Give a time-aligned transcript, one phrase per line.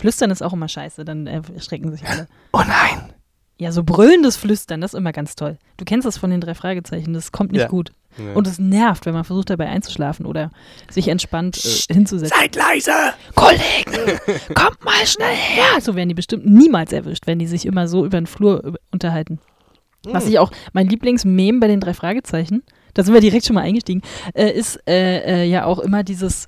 [0.00, 2.26] Flüstern ist auch immer scheiße, dann äh, erschrecken sich alle.
[2.52, 3.12] Oh nein!
[3.58, 5.58] Ja, so brüllendes Flüstern, das ist immer ganz toll.
[5.76, 7.68] Du kennst das von den drei Fragezeichen, das kommt nicht Ja.
[7.68, 7.92] gut.
[8.18, 8.32] Ja.
[8.32, 10.50] Und es nervt, wenn man versucht dabei einzuschlafen oder
[10.90, 12.36] sich entspannt äh, hinzusetzen.
[12.40, 12.90] Seid leise!
[13.34, 14.18] Kollegen,
[14.54, 15.80] kommt mal schnell her!
[15.80, 18.78] So werden die bestimmt niemals erwischt, wenn die sich immer so über den Flur über-
[18.90, 19.38] unterhalten.
[20.04, 20.30] Was Hm.
[20.32, 22.62] ich auch, mein Lieblingsmem bei den drei Fragezeichen,
[22.94, 24.00] da sind wir direkt schon mal eingestiegen,
[24.34, 26.46] äh, ist äh, äh, ja auch immer dieses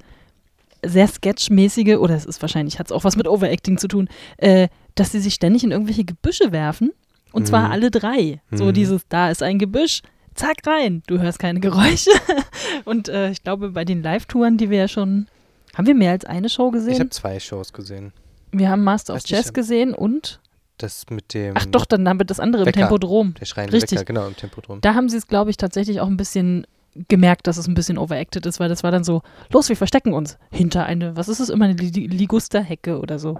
[0.85, 4.68] sehr sketchmäßige, oder es ist wahrscheinlich, hat es auch was mit Overacting zu tun, äh,
[4.95, 6.93] dass sie sich ständig in irgendwelche Gebüsche werfen.
[7.32, 7.73] Und zwar Mhm.
[7.73, 8.40] alle drei.
[8.50, 8.73] So Mhm.
[8.75, 10.03] dieses, da ist ein Gebüsch,
[10.35, 12.11] zack rein, du hörst keine Geräusche.
[12.85, 15.29] Und äh, ich glaube, bei den Live-Touren, die wir ja schon,
[15.75, 16.99] haben wir mehr als eine Show Ich gesehen?
[17.01, 18.12] habe zwei Shows gesehen.
[18.51, 20.40] wir haben Master of Jazz gesehen und,
[20.76, 21.54] Das mit dem.
[21.57, 22.81] ach doch, dann haben wir das andere im Wecker.
[22.81, 23.32] Tempodrom.
[23.40, 23.93] Der schreiende Richtig.
[23.93, 24.81] Wecker, genau, im Tempodrom.
[24.82, 26.67] Da haben sie es, glaube ich, tatsächlich auch ein bisschen
[27.09, 30.13] gemerkt, dass es ein bisschen overacted ist, weil das war dann so, los, wir verstecken
[30.13, 33.39] uns hinter eine, was ist es, immer eine Li- Ligusterhecke oder so.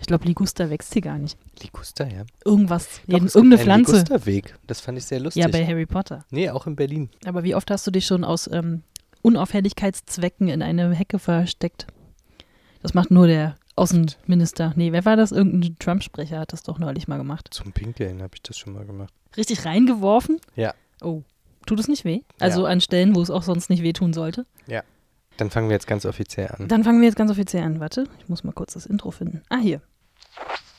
[0.00, 1.38] Ich glaube, Liguster wächst hier gar nicht.
[1.62, 2.24] Liguster, ja.
[2.44, 3.92] Irgendwas, Doch, irgendeine Pflanze.
[3.98, 4.54] Ligusterweg.
[4.66, 5.42] Das fand ich sehr lustig.
[5.42, 6.24] Ja, bei Harry Potter.
[6.30, 7.08] nee, auch in Berlin.
[7.24, 8.82] Aber wie oft hast du dich schon aus ähm,
[9.22, 11.86] Unauffälligkeitszwecken in eine Hecke versteckt?
[12.82, 14.72] Das macht nur der Außenminister.
[14.76, 15.30] Nee, wer war das?
[15.30, 17.48] Irgendein Trump-Sprecher hat das doch neulich mal gemacht.
[17.52, 19.12] Zum Pinkeln habe ich das schon mal gemacht.
[19.36, 20.40] Richtig reingeworfen?
[20.56, 20.74] Ja.
[21.00, 21.22] Oh.
[21.66, 22.20] Tut es nicht weh?
[22.40, 24.44] Also an Stellen, wo es auch sonst nicht wehtun sollte?
[25.36, 26.68] Dann fangen wir jetzt ganz offiziell an.
[26.68, 27.80] Dann fangen wir jetzt ganz offiziell an.
[27.80, 29.42] Warte, ich muss mal kurz das Intro finden.
[29.48, 29.80] Ah, hier.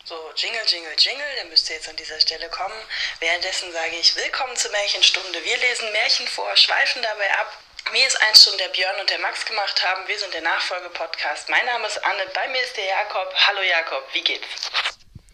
[0.06, 2.76] So, Jingle, Jingle, Jingle, der müsste jetzt an dieser Stelle kommen.
[3.20, 5.40] Währenddessen sage ich Willkommen zur Märchenstunde.
[5.44, 7.50] Wir lesen Märchen vor, schweifen dabei ab,
[7.92, 10.08] wie es einst schon der Björn und der Max gemacht haben.
[10.08, 11.50] Wir sind der Nachfolgepodcast.
[11.50, 13.34] Mein Name ist Anne, bei mir ist der Jakob.
[13.48, 14.48] Hallo Jakob, wie geht's?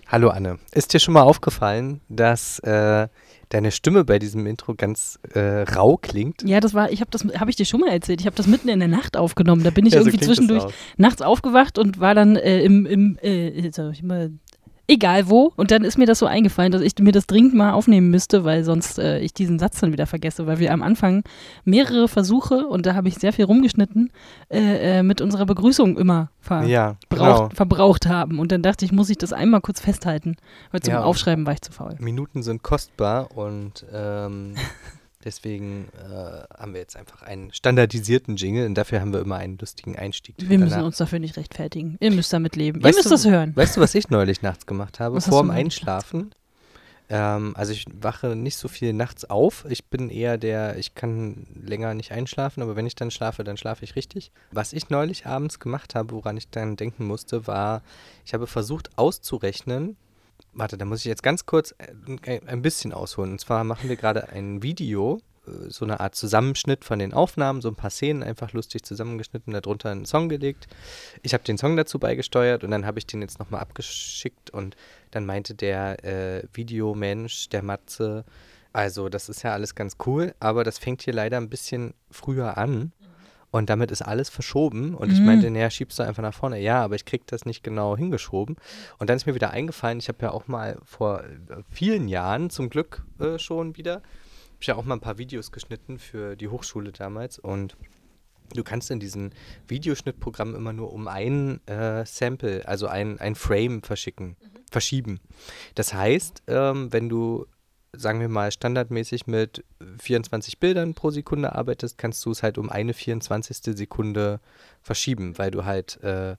[0.08, 0.60] Hallo Anne.
[0.72, 3.08] Ist dir schon mal aufgefallen, dass äh,
[3.50, 6.44] deine Stimme bei diesem Intro ganz äh, rau klingt?
[6.44, 8.22] Ja, das war, ich habe das, habe ich dir schon mal erzählt.
[8.22, 9.64] Ich habe das mitten in der Nacht aufgenommen.
[9.64, 13.70] Da bin ich Ja, irgendwie zwischendurch nachts aufgewacht und war dann äh, im, im äh,
[14.90, 15.54] egal wo.
[15.56, 18.44] Und dann ist mir das so eingefallen, dass ich mir das dringend mal aufnehmen müsste,
[18.44, 21.24] weil sonst äh, ich diesen Satz dann wieder vergesse, weil wir am Anfang
[21.64, 24.12] mehrere Versuche, und da habe ich sehr viel rumgeschnitten,
[24.50, 27.50] äh, äh, mit unserer Begrüßung immer ver Ja, genau.
[27.54, 28.40] verbraucht haben.
[28.40, 30.36] Und dann dachte ich, muss ich das einmal kurz festhalten,
[30.72, 31.04] weil zum Ja.
[31.04, 31.96] Aufschreiben war ich zu faul.
[32.00, 34.56] Minuten sind kostbar und ähm,
[35.24, 39.58] deswegen äh, haben wir jetzt einfach einen standardisierten Jingle und dafür haben wir immer einen
[39.58, 40.36] lustigen Einstieg.
[40.38, 40.86] Wir müssen danach.
[40.88, 41.98] uns dafür nicht rechtfertigen.
[42.00, 42.84] Ihr müsst damit leben.
[42.84, 43.56] Weißt Ihr müsst du- das hören.
[43.56, 45.16] Weißt du, was ich neulich nachts gemacht habe?
[45.16, 46.32] Was hast Vor du dem neulich Einschlafen.
[47.12, 49.66] Ähm, also ich wache nicht so viel nachts auf.
[49.68, 53.58] Ich bin eher der, ich kann länger nicht einschlafen, aber wenn ich dann schlafe, dann
[53.58, 54.32] schlafe ich richtig.
[54.52, 57.82] Was ich neulich abends gemacht habe, woran ich dann denken musste, war,
[58.26, 59.98] ich habe versucht auszurechnen,
[60.60, 61.74] warte, da muss ich jetzt ganz kurz
[62.26, 63.32] ein, ein bisschen ausholen.
[63.32, 67.62] Und zwar machen wir gerade ein Video, äh, so eine Art Zusammenschnitt von den Aufnahmen,
[67.62, 70.68] so ein paar Szenen einfach lustig zusammengeschnitten, darunter einen Song gelegt.
[71.24, 74.76] Ich habe den Song dazu beigesteuert und dann habe ich den jetzt nochmal abgeschickt und
[75.12, 78.26] dann meinte der äh, Videomensch, der Matze,
[78.72, 82.58] also das ist ja alles ganz cool, aber das fängt hier leider ein bisschen früher
[82.58, 82.92] an.
[83.52, 84.94] Und damit ist alles verschoben.
[84.96, 85.26] Und ich Mhm.
[85.26, 86.60] meinte, naja, schiebst du einfach nach vorne.
[86.60, 88.58] Ja, aber ich krieg das nicht genau hingeschoben.
[89.00, 92.50] Und dann ist mir wieder eingefallen, ich habe ja auch mal vor äh, vielen Jahren,
[92.50, 94.04] zum Glück äh, schon wieder, habe
[94.62, 97.40] ich ja auch mal ein paar Videos geschnitten für die Hochschule damals.
[97.40, 97.76] Und
[98.54, 99.34] du kannst in diesen
[99.68, 104.36] Videoschnittprogrammen immer nur um ein äh, Sample, also ein, ein Frame verschicken,
[104.72, 105.20] verschieben.
[105.76, 107.46] Das heißt, ähm, wenn du,
[107.94, 109.64] sagen wir mal, standardmäßig mit
[110.00, 113.76] 24 Bildern pro Sekunde arbeitest, kannst du es halt um eine 24.
[113.76, 114.40] Sekunde
[114.82, 116.36] verschieben, weil du halt äh,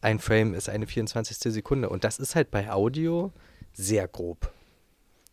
[0.00, 1.52] ein Frame ist eine 24.
[1.52, 1.88] Sekunde.
[1.88, 3.32] Und das ist halt bei Audio
[3.72, 4.52] sehr grob.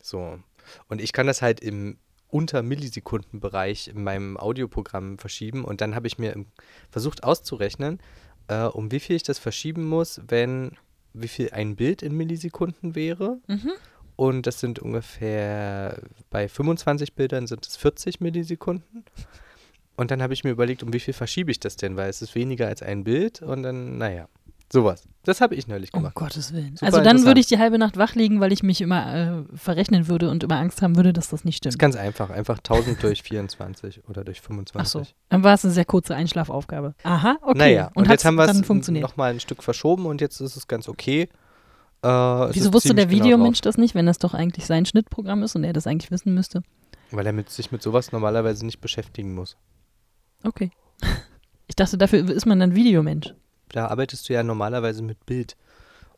[0.02, 0.40] So.
[0.88, 6.08] Und ich kann das halt im unter Millisekundenbereich in meinem Audioprogramm verschieben und dann habe
[6.08, 6.36] ich mir
[6.90, 8.00] versucht auszurechnen,
[8.48, 10.72] äh, um wie viel ich das verschieben muss, wenn
[11.14, 13.40] wie viel ein Bild in Millisekunden wäre.
[13.48, 13.72] Mhm.
[14.16, 19.04] Und das sind ungefähr, bei 25 Bildern sind es 40 Millisekunden.
[19.98, 22.22] Und dann habe ich mir überlegt, um wie viel verschiebe ich das denn, weil es
[22.22, 24.28] ist weniger als ein Bild und dann, naja,
[24.72, 25.08] sowas.
[25.24, 26.16] Das habe ich neulich Um gemacht.
[26.16, 26.76] Gottes Willen.
[26.76, 29.58] Super also dann würde ich die halbe Nacht wach liegen, weil ich mich immer äh,
[29.58, 31.94] verrechnen würde und immer Angst haben würde, dass das nicht Das ist stimmt.
[31.94, 32.30] ganz einfach.
[32.30, 34.82] Einfach 1000 durch 24 oder durch 25.
[34.82, 35.12] Ach so.
[35.30, 36.94] Dann war es eine sehr kurze Einschlafaufgabe.
[37.04, 37.58] Aha, okay.
[37.58, 40.68] Naja, und, hat's jetzt haben wir es nochmal ein Stück verschoben und jetzt ist es
[40.68, 41.30] ganz okay.
[42.06, 45.42] Äh, es Wieso wusste der genau Videomensch das nicht, wenn das doch eigentlich sein Schnittprogramm
[45.42, 46.62] ist und er das eigentlich wissen müsste?
[47.10, 49.58] Weil er mit, sich mit sowas normalerweise nicht beschäftigen muss.
[50.44, 50.72] Okay.
[51.68, 53.34] Ich dachte, dafür ist man dann Videomensch.
[53.70, 55.58] Da arbeitest du ja normalerweise mit Bild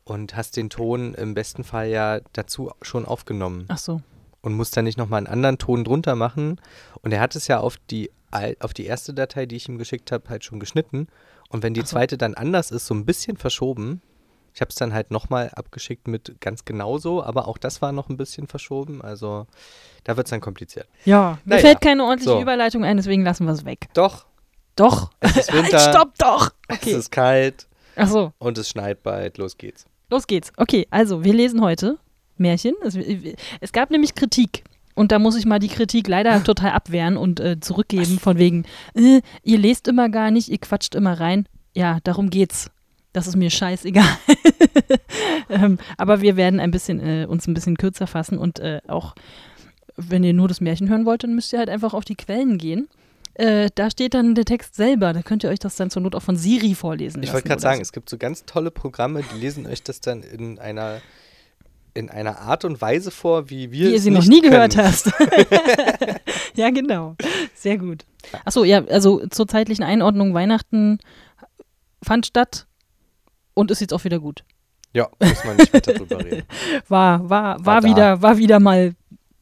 [0.04, 4.02] und hast den Ton im besten Fall ja dazu schon aufgenommen Ach so.
[4.42, 6.60] und musst dann nicht nochmal einen anderen Ton drunter machen.
[7.00, 8.10] Und er hat es ja auf die,
[8.60, 11.08] auf die erste Datei, die ich ihm geschickt habe, halt schon geschnitten.
[11.48, 11.86] Und wenn die so.
[11.86, 14.02] zweite dann anders ist, so ein bisschen verschoben,
[14.58, 18.08] Ich habe es dann halt nochmal abgeschickt mit ganz genauso, aber auch das war noch
[18.08, 19.00] ein bisschen verschoben.
[19.02, 19.46] Also
[20.02, 20.88] da wird es dann kompliziert.
[21.04, 22.42] Ja, mir Naja, fällt keine ordentliche so.
[22.42, 23.86] Überleitung ein, deswegen lassen wir es weg.
[23.94, 24.26] Doch,
[24.74, 25.12] Doch.
[25.20, 26.50] es ist Halt, Winter, stopp doch.
[26.66, 26.90] es Okay.
[26.94, 29.38] ist kalt Ach so, und es schneit bald.
[29.38, 29.86] Los geht's.
[30.10, 30.50] los geht's.
[30.56, 31.96] Okay, also wir lesen heute
[32.36, 32.74] Märchen.
[32.82, 32.96] Es,
[33.60, 34.64] es gab nämlich Kritik.
[34.96, 38.64] Und da muss ich mal die Kritik leider total abwehren und äh, zurückgeben, von wegen,
[38.94, 41.48] äh, ihr lest immer gar nicht, ihr quatscht immer rein.
[41.76, 42.72] Ja, darum geht's.
[43.12, 44.04] Das ist mir scheißegal.
[45.48, 49.14] ähm, aber wir werden ein bisschen, äh, uns ein bisschen kürzer fassen und äh, auch,
[49.96, 52.58] wenn ihr nur das Märchen hören wollt, dann müsst ihr halt einfach auf die Quellen
[52.58, 52.88] gehen.
[53.34, 55.12] Äh, da steht dann der Text selber.
[55.12, 57.62] Da könnt ihr euch das dann zur Not auch von Siri vorlesen Ich wollte gerade
[57.62, 61.00] sagen, es gibt so ganz tolle Programme, die lesen euch das dann in einer
[61.94, 64.52] in einer Art und Weise vor, wie wir Wie ihr sie noch nie können.
[64.52, 65.10] gehört hast.
[66.54, 67.16] ja, genau.
[67.54, 68.04] Sehr gut.
[68.44, 71.00] Achso, ja, also zur zeitlichen Einordnung, Weihnachten
[72.02, 72.67] fand statt
[73.58, 74.44] und ist jetzt auch wieder gut.
[74.94, 76.44] Ja, muss man nicht weiter drüber reden.
[76.88, 78.94] War, war, war, War wieder, war wieder mal,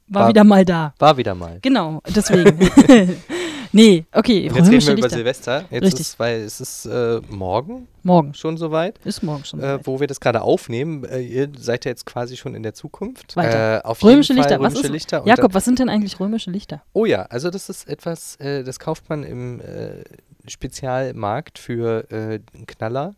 [0.08, 0.94] war, War- wieder mal da.
[0.98, 1.58] War wieder mal.
[1.62, 2.58] Genau, deswegen.
[3.72, 5.08] nee, okay, jetzt reden wir über.
[5.10, 5.64] Silvester.
[5.70, 6.00] Jetzt Richtig.
[6.00, 8.34] ist, weil es ist äh, morgen Morgen.
[8.34, 9.60] schon soweit, Ist morgen schon.
[9.62, 11.04] äh, wo wir das gerade aufnehmen.
[11.04, 13.36] Äh, ihr seid ja jetzt quasi schon in der Zukunft.
[13.36, 13.78] Weiter.
[13.78, 15.22] Äh, auf Römische jeden Fall Lichter, was römische ist- Lichter.
[15.26, 16.82] Jakob, was sind denn eigentlich römische Lichter?
[16.92, 20.02] Oh ja, also das ist etwas, äh, das kauft man im äh,
[20.48, 23.14] Spezialmarkt für Knaller.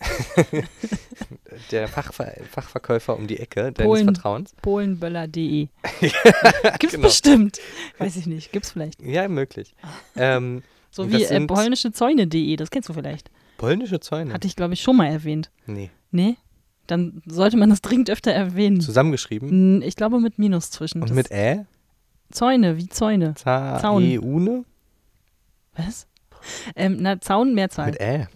[1.70, 4.04] der Fachver Fachverkäufer um die Ecke deines Polen.
[4.04, 4.54] Vertrauens.
[4.62, 5.68] Polenböller.de.
[6.78, 7.02] Gibt's genau.
[7.08, 7.58] bestimmt.
[7.98, 8.52] Weiß ich nicht.
[8.52, 9.02] Gibt's vielleicht.
[9.02, 9.74] Ja, möglich.
[10.16, 12.56] ähm, So wie äh, polnische Zäune.de.
[12.56, 13.30] Das kennst du vielleicht.
[13.58, 14.32] polnische Zäune.
[14.32, 15.50] Hatte ich, glaube ich, schon mal erwähnt.
[15.66, 15.90] nee.
[16.12, 16.36] Nee?
[16.86, 18.80] Dann sollte man das dringend öfter erwähnen.
[18.80, 19.82] Zusammengeschrieben.
[19.82, 21.02] Ich glaube mit Minus zwischen.
[21.02, 21.66] Und Das- mit Ä?
[22.30, 23.34] Zäune, wie Zäune.
[23.36, 24.04] Za Zaun.
[24.04, 24.64] E Une?
[25.76, 26.06] Was?
[26.76, 27.86] Ähm, na, Zaun, Mehrzahl.
[27.90, 28.28] Mit Ä.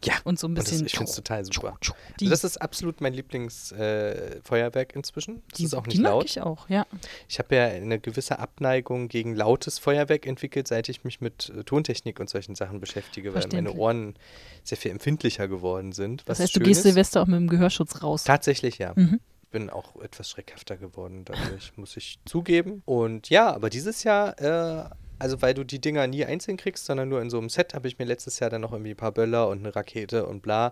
[0.04, 0.86] Ja, Und so ein und das, bisschen.
[0.86, 1.78] ich finde es total super.
[2.20, 5.42] die, Also das ist absolut mein Lieblingsfeuerwerk äh, inzwischen.
[5.50, 6.26] Das die, ist auch die nicht mag laut.
[6.26, 6.86] ich auch, ja.
[7.28, 11.64] Ich habe ja eine gewisse Abneigung gegen lautes Feuerwerk entwickelt, seit ich mich mit äh,
[11.64, 13.72] Tontechnik und solchen Sachen beschäftige, weil meine.
[13.74, 14.16] Ohren
[14.64, 16.24] sehr viel empfindlicher geworden sind.
[16.28, 16.84] Das heißt, du gehst ist.
[16.84, 18.24] Silvester auch mit dem Gehörschutz raus.
[18.24, 18.94] Tatsächlich, ja.
[18.96, 19.20] Mhm.
[19.52, 22.84] bin auch etwas schreckhafter geworden dadurch, muss ich zugeben.
[22.86, 27.10] Und ja, aber dieses Jahr, äh, also weil du die Dinger nie einzeln kriegst, sondern
[27.10, 29.12] nur in so einem Set, habe ich mir letztes Jahr dann noch irgendwie ein paar
[29.12, 30.72] Böller und eine Rakete und bla.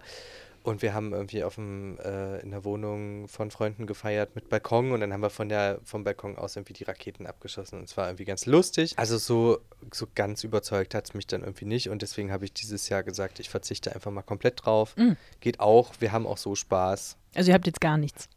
[0.64, 4.92] Und wir haben irgendwie auf dem, äh, in der Wohnung von Freunden gefeiert mit Balkon
[4.92, 7.96] und dann haben wir von der, vom Balkon aus irgendwie die Raketen abgeschossen und es
[7.96, 8.94] war irgendwie ganz lustig.
[8.98, 9.60] Also so,
[9.94, 13.04] so ganz überzeugt hat es mich dann irgendwie nicht und deswegen habe ich dieses Jahr
[13.04, 14.94] gesagt, ich verzichte einfach mal komplett drauf.
[14.98, 15.16] Mhm.
[15.40, 17.16] Geht auch, wir haben auch so Spaß.
[17.34, 18.28] Also ihr habt jetzt gar nichts.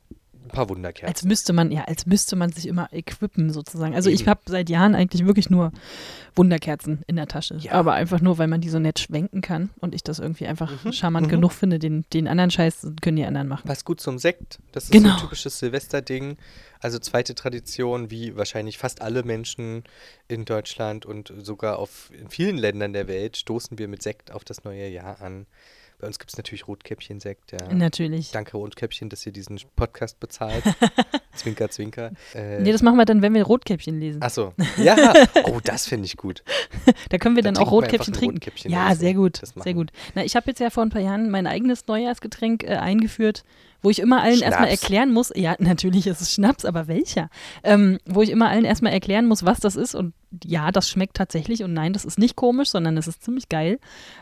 [0.45, 1.07] Ein paar Wunderkerzen.
[1.09, 3.95] Als müsste man, ja, als müsste man sich immer equippen sozusagen.
[3.95, 4.31] Also ich Eben.
[4.31, 5.71] habe seit Jahren eigentlich wirklich nur
[6.35, 7.57] Wunderkerzen in der Tasche.
[7.59, 7.73] Ja.
[7.73, 10.73] Aber einfach nur, weil man die so nett schwenken kann und ich das irgendwie einfach
[10.85, 11.31] Mhm, charmant mhm.
[11.31, 11.79] genug finde.
[11.79, 13.67] Den, den anderen Scheiß können die anderen machen.
[13.67, 14.59] Passt gut zum Sekt.
[14.73, 15.09] Das ist Genau.
[15.11, 16.37] so ein typisches Silvesterding.
[16.81, 19.85] Also zweite Tradition, wie wahrscheinlich fast alle Menschen
[20.29, 24.45] in Deutschland und sogar auf in vielen Ländern der Welt stoßen wir mit Sekt auf
[24.45, 25.47] das neue Jahr an.
[26.00, 27.59] Bei uns gibt es natürlich Rotkäppchen-Sekt, ja.
[27.75, 28.30] Natürlich.
[28.30, 30.64] Danke Rotkäppchen, dass ihr diesen Podcast bezahlt.
[31.35, 32.12] zwinker, zwinker.
[32.35, 34.23] Äh, Nee, das machen wir dann, wenn wir Rotkäppchen lesen.
[34.23, 34.54] Achso.
[34.78, 35.12] Ja.
[35.45, 36.42] Oh, das finde ich gut.
[37.11, 38.37] Da können wir Dann dann auch Rotkäppchen trinken.
[38.37, 39.90] Rotkäppchen ja, sehr gut, sehr gut.
[40.14, 43.45] Na, ich habe jetzt ja vor ein paar Jahren mein eigenes Neujahrsgetränk äh, eingeführt,
[43.83, 44.83] wo ich immer allen erstmal Schnaps.
[44.83, 47.28] erklären muss, ja, natürlich ist es Schnaps, aber welcher?
[47.62, 50.14] Ähm, wo ich immer allen erstmal erklären muss, was das ist und
[50.45, 53.79] ja, das schmeckt tatsächlich und nein, das ist nicht komisch, sondern es ist ziemlich geil.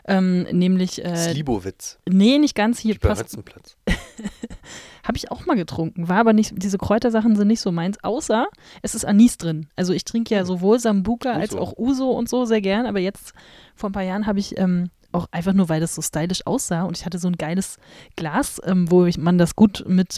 [0.07, 1.99] Ähm, nämlich, äh, Slibowitz.
[2.09, 3.77] nee, nicht ganz hier, passt, Überritzenplatz.
[5.03, 8.47] habe ich auch mal getrunken, war aber nicht, diese Kräutersachen sind nicht so meins, außer
[8.81, 9.67] es ist Anis drin.
[9.75, 11.61] Also ich trinke ja sowohl Sambuca als Uso.
[11.61, 13.33] auch Uso und so sehr gern, aber jetzt
[13.75, 16.83] vor ein paar Jahren habe ich ähm, auch einfach nur, weil das so stylisch aussah
[16.83, 17.77] und ich hatte so ein geiles
[18.15, 20.17] Glas, ähm, wo ich, man das gut mit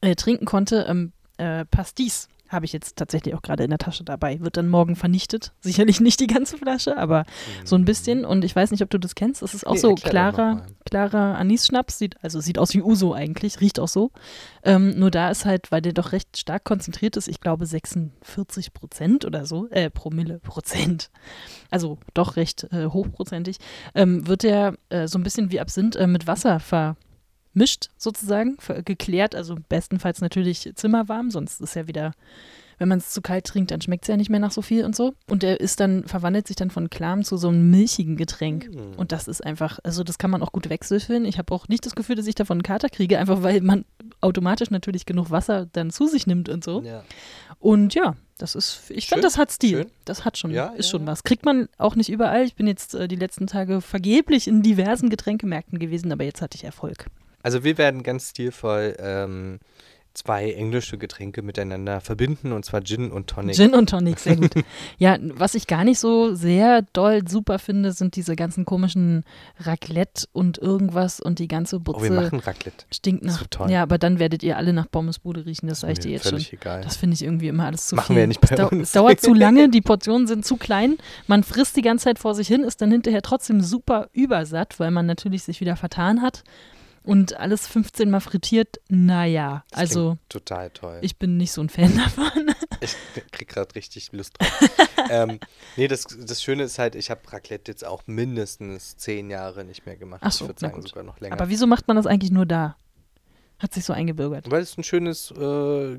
[0.00, 0.86] äh, trinken konnte.
[0.88, 4.40] Ähm, äh, Pastis habe ich jetzt tatsächlich auch gerade in der Tasche dabei.
[4.40, 5.52] Wird dann morgen vernichtet.
[5.60, 7.24] Sicherlich nicht die ganze Flasche, aber
[7.64, 8.24] so ein bisschen.
[8.24, 9.42] Und ich weiß nicht, ob du das kennst.
[9.42, 11.98] Das ist auch Nee, so klarer, klarer Anis-Schnaps.
[11.98, 14.10] Sieht, also sieht aus wie Uso eigentlich, riecht auch so.
[14.62, 18.72] Ähm, nur da ist halt, weil der doch recht stark konzentriert ist, ich glaube 46
[18.72, 21.10] Prozent oder so, äh, Promille Prozent.
[21.70, 23.56] Also doch recht äh, hochprozentig.
[23.94, 26.60] Ähm, wird der äh, so ein bisschen wie Absinth äh, mit Wasser
[27.54, 29.34] vermischt, sozusagen, geklärt.
[29.34, 32.12] Also bestenfalls natürlich zimmerwarm, sonst ist ja wieder
[32.78, 34.84] wenn man es zu kalt trinkt, dann schmeckt es ja nicht mehr nach so viel
[34.84, 35.14] und so.
[35.28, 38.64] Und der ist dann, verwandelt sich dann von klarem zu so einem milchigen Getränk.
[38.64, 38.94] Hm.
[38.96, 41.24] Und das ist einfach, also das kann man auch gut wechseln.
[41.24, 43.84] Ich habe auch nicht das Gefühl, dass ich davon einen Kater kriege, einfach weil man
[44.20, 46.82] automatisch natürlich genug Wasser dann zu sich nimmt und so.
[46.82, 47.04] Ja.
[47.58, 49.82] Und ja, das ist, ich finde, das hat Stil.
[49.82, 49.90] schön.
[50.04, 51.06] Das hat schon, Ja, ist ja, schon ja.
[51.06, 51.22] was.
[51.22, 52.44] Kriegt man auch nicht überall.
[52.44, 56.56] Ich bin jetzt äh, die letzten Tage vergeblich in diversen Getränkemärkten gewesen, aber jetzt hatte
[56.56, 57.06] ich Erfolg.
[57.44, 59.60] Also wir werden ganz stilvoll ähm,
[60.14, 63.56] zwei englische Getränke miteinander verbinden und zwar Gin und Tonic.
[63.56, 64.52] Gin und Tonic, sehr gut.
[64.98, 69.24] ja, was ich gar nicht so sehr doll super finde, sind diese ganzen komischen
[69.58, 72.86] Raclette und irgendwas und die ganze oh, wir Butze machen Raclette.
[72.92, 73.44] stinkt nach.
[73.50, 73.70] toll.
[73.70, 76.32] Ja, aber dann werdet ihr alle nach Pommesbude riechen, das sage ich dir jetzt schon.
[76.32, 76.80] völlig egal.
[76.82, 78.16] Das finde ich irgendwie immer alles zu Machen viel.
[78.16, 78.82] wir ja nicht bei es, uns.
[78.84, 80.96] es dauert zu lange, die Portionen sind zu klein.
[81.26, 84.92] Man frisst die ganze Zeit vor sich hin, ist dann hinterher trotzdem super übersatt, weil
[84.92, 86.44] man natürlich sich wieder vertan hat.
[87.04, 89.64] Und alles 15 Mal frittiert, naja.
[89.70, 90.98] Das Also total toll.
[91.02, 92.54] ich bin nicht so ein Fan davon.
[92.80, 92.96] Ich
[93.30, 94.70] krieg gerade richtig Lust drauf.
[95.10, 95.38] ähm,
[95.76, 99.84] nee, das, das Schöne ist halt, ich habe Raclette jetzt auch mindestens zehn Jahre nicht
[99.84, 100.22] mehr gemacht.
[100.24, 100.88] Ach so, ich würde sagen gut.
[100.88, 101.34] sogar noch länger.
[101.34, 102.76] Aber wieso macht man das eigentlich nur da?
[103.58, 104.50] Hat sich so eingebürgert.
[104.50, 105.98] Weil es ein schönes äh,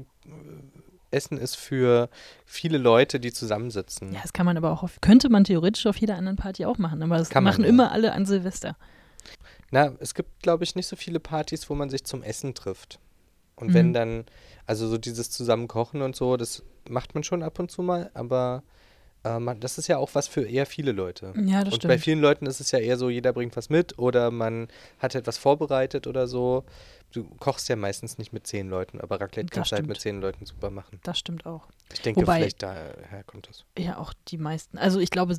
[1.12, 2.09] Essen ist für
[2.45, 4.12] viele Leute, die zusammensitzen.
[4.13, 6.77] Ja, das kann man aber auch auf, könnte man theoretisch auf jeder anderen Party auch
[6.77, 7.69] machen, aber das Kann man, machen ja.
[7.69, 8.75] immer alle an Silvester.
[9.72, 13.00] Na, es gibt, glaube ich, nicht so viele Partys, wo man sich zum Essen trifft.
[13.55, 13.74] Und Mhm.
[13.74, 14.25] wenn dann,
[14.65, 18.63] also so dieses Zusammenkochen und so, das macht man schon ab und zu mal, aber
[19.24, 21.34] äh, man, das ist ja auch was für eher viele Leute.
[21.45, 21.88] Ja, das und stimmt.
[21.93, 24.67] bei vielen Leuten ist es ja eher so, jeder bringt was mit oder man
[25.00, 26.63] hat etwas vorbereitet oder so.
[27.12, 30.22] Du kochst ja meistens nicht mit zehn Leuten, aber Raclette kannst du halt mit zehn
[30.22, 31.00] Leuten super machen.
[31.03, 31.65] Das stimmt auch.
[31.93, 33.63] Ich denke, Wobei- vielleicht daher kommt das.
[33.79, 34.77] Ja, auch die meisten.
[34.77, 35.34] Also ich glaube,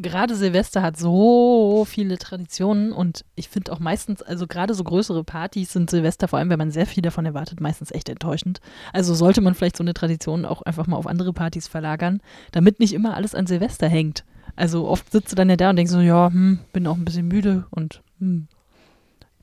[0.00, 5.24] gerade Silvester hat so viele Traditionen und ich finde auch meistens, also gerade so größere
[5.24, 8.60] Partys sind Silvester, vor allem wenn man sehr viel davon erwartet, meistens echt enttäuschend.
[8.92, 12.20] Also sollte man vielleicht so eine Tradition auch einfach mal auf andere Partys verlagern,
[12.52, 14.24] damit nicht immer alles an Silvester hängt.
[14.56, 17.04] Also oft sitzt du dann ja da und denkst so, ja, hm, bin auch ein
[17.04, 18.48] bisschen müde und hm.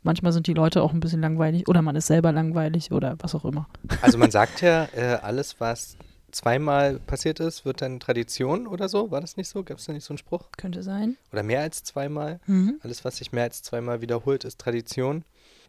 [0.04, 3.36] Manchmal sind die Leute auch ein bisschen langweilig oder man ist selber langweilig oder was
[3.36, 3.68] auch immer.
[4.02, 5.98] Also man sagt ja, äh, alles, was
[6.38, 9.12] zweimal passiert ist, wird dann Tradition oder so.
[9.12, 9.64] War das nicht so?
[9.64, 10.50] Gab es da nicht so einen Spruch?
[10.56, 11.18] Könnte sein.
[11.34, 12.40] Oder mehr als zweimal?
[12.46, 12.80] Mhm.
[12.82, 15.24] Alles, was sich mehr als zweimal wiederholt, ist Tradition.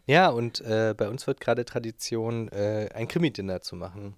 [0.05, 4.15] Ja, und äh, bei uns wird gerade Tradition, äh, ein Krimi-Dinner zu machen.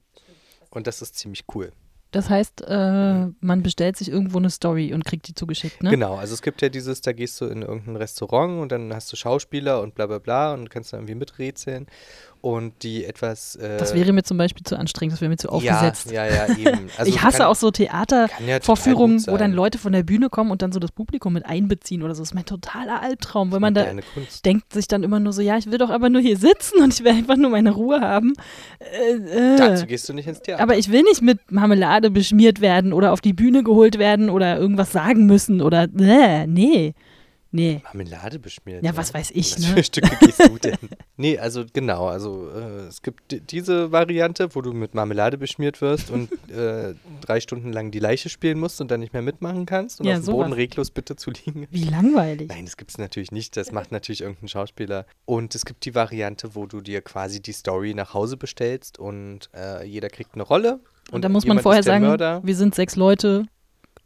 [0.69, 1.71] Und das ist ziemlich cool.
[2.11, 5.89] Das heißt, äh, man bestellt sich irgendwo eine Story und kriegt die zugeschickt, ne?
[5.89, 9.11] Genau, also es gibt ja dieses, da gehst du in irgendein Restaurant und dann hast
[9.13, 11.87] du Schauspieler und bla bla bla und kannst da irgendwie miträtseln.
[12.41, 13.55] Und die etwas.
[13.55, 16.11] Äh, Das wäre mir zum Beispiel zu anstrengend, das wäre mir zu aufgesetzt.
[16.11, 16.89] Ja, ja, ja, eben.
[16.97, 17.71] Also ich hasse kann, auch so ja
[18.05, 19.53] Theatervorführungen, gut wo dann.
[19.53, 22.21] Leute von der Bühne kommen und dann so das Publikum mit einbeziehen oder so.
[22.23, 23.85] Das ist mein totaler Albtraum, weil man da
[24.43, 26.93] denkt sich dann immer nur so, ja, ich will doch aber nur hier sitzen und
[26.93, 28.33] ich will einfach nur meine Ruhe haben.
[28.79, 29.57] Äh, äh.
[29.57, 30.63] Dazu gehst du nicht ins Theater.
[30.63, 34.57] Aber ich will nicht mit Marmelade beschmiert werden oder auf die Bühne geholt werden oder
[34.57, 36.93] irgendwas sagen müssen oder äh, nee.
[37.53, 37.81] Nee.
[37.83, 38.83] Marmelade beschmiert.
[38.83, 39.67] Ja, was weiß ich, Was ne?
[39.75, 40.77] für Stücke gehst du denn?
[41.17, 45.81] nee, also genau, also äh, es gibt di- diese Variante, wo du mit Marmelade beschmiert
[45.81, 49.65] wirst und äh, drei Stunden lang die Leiche spielen musst und dann nicht mehr mitmachen
[49.65, 51.67] kannst und Ja, auf dem Boden reglos bitte zu liegen.
[51.71, 52.47] Wie langweilig.
[52.47, 53.57] Nein, das gibt es natürlich nicht.
[53.57, 55.05] Das macht natürlich irgendein Schauspieler.
[55.25, 59.49] Und es gibt die Variante, wo du dir quasi die Story nach Hause bestellst und
[59.53, 60.79] äh, jeder kriegt eine Rolle.
[61.11, 62.39] Und, da muss man vorher sagen, Mörder.
[62.45, 63.45] wir sind sechs Leute,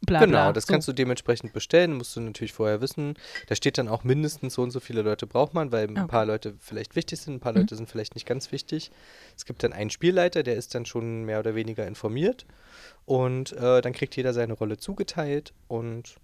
[0.06, 0.52] bla Genau, bla.
[0.52, 0.72] das so.
[0.72, 3.14] kannst du dementsprechend bestellen, musst du natürlich vorher wissen.
[3.48, 6.06] Da steht dann auch mindestens so und so viele Leute braucht man, weil ein Okay.
[6.06, 7.58] paar Leute vielleicht wichtig sind, ein paar Mhm.
[7.60, 8.90] Leute sind vielleicht nicht ganz wichtig.
[9.36, 12.46] Es gibt dann einen Spielleiter, der ist dann schon mehr oder weniger informiert
[13.04, 16.16] und äh, dann kriegt jeder seine Rolle zugeteilt und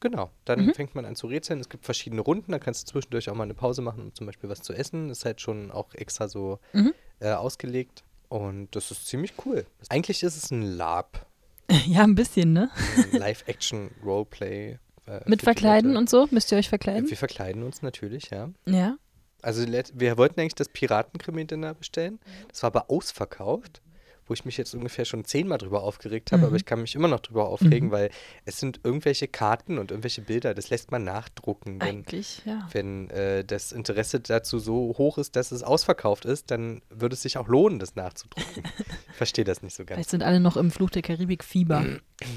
[0.00, 0.74] genau, dann Mhm.
[0.74, 1.60] fängt man an zu rätseln.
[1.60, 4.26] Es gibt verschiedene Runden, da kannst du zwischendurch auch mal eine Pause machen, um zum
[4.26, 5.10] Beispiel was zu essen.
[5.10, 6.94] ist halt schon auch extra so Mhm.
[7.20, 9.66] äh, ausgelegt und das ist ziemlich cool.
[9.88, 11.26] Eigentlich ist es ein LARP,
[11.86, 12.70] Ja, ein bisschen, ne?
[13.12, 14.78] Live-Action-Roleplay.
[15.06, 16.26] äh, Mit Verkleiden und so?
[16.30, 17.08] Müsst ihr euch verkleiden?
[17.08, 18.50] Wir verkleiden uns natürlich, ja.
[18.66, 18.96] Ja.
[19.42, 22.18] Also wir wollten eigentlich das Piratenkrimi-Dinner bestellen.
[22.48, 23.82] Das war aber ausverkauft.
[24.28, 26.46] Wo ich mich jetzt ungefähr schon zehnmal drüber aufgeregt habe, Mhm.
[26.48, 27.92] aber ich kann mich immer noch drüber aufregen, Mhm.
[27.92, 28.10] weil
[28.44, 31.80] es sind irgendwelche Karten und irgendwelche Bilder, das lässt man nachdrucken.
[31.80, 32.68] Wenn, Eigentlich, ja.
[32.72, 37.22] wenn äh, das Interesse dazu so hoch ist, dass es ausverkauft ist, dann würde es
[37.22, 38.64] sich auch lohnen, das nachzudrucken.
[39.10, 39.96] ich verstehe das nicht so ganz.
[39.96, 41.84] Vielleicht sind alle noch im Fluch der Karibik-Fieber.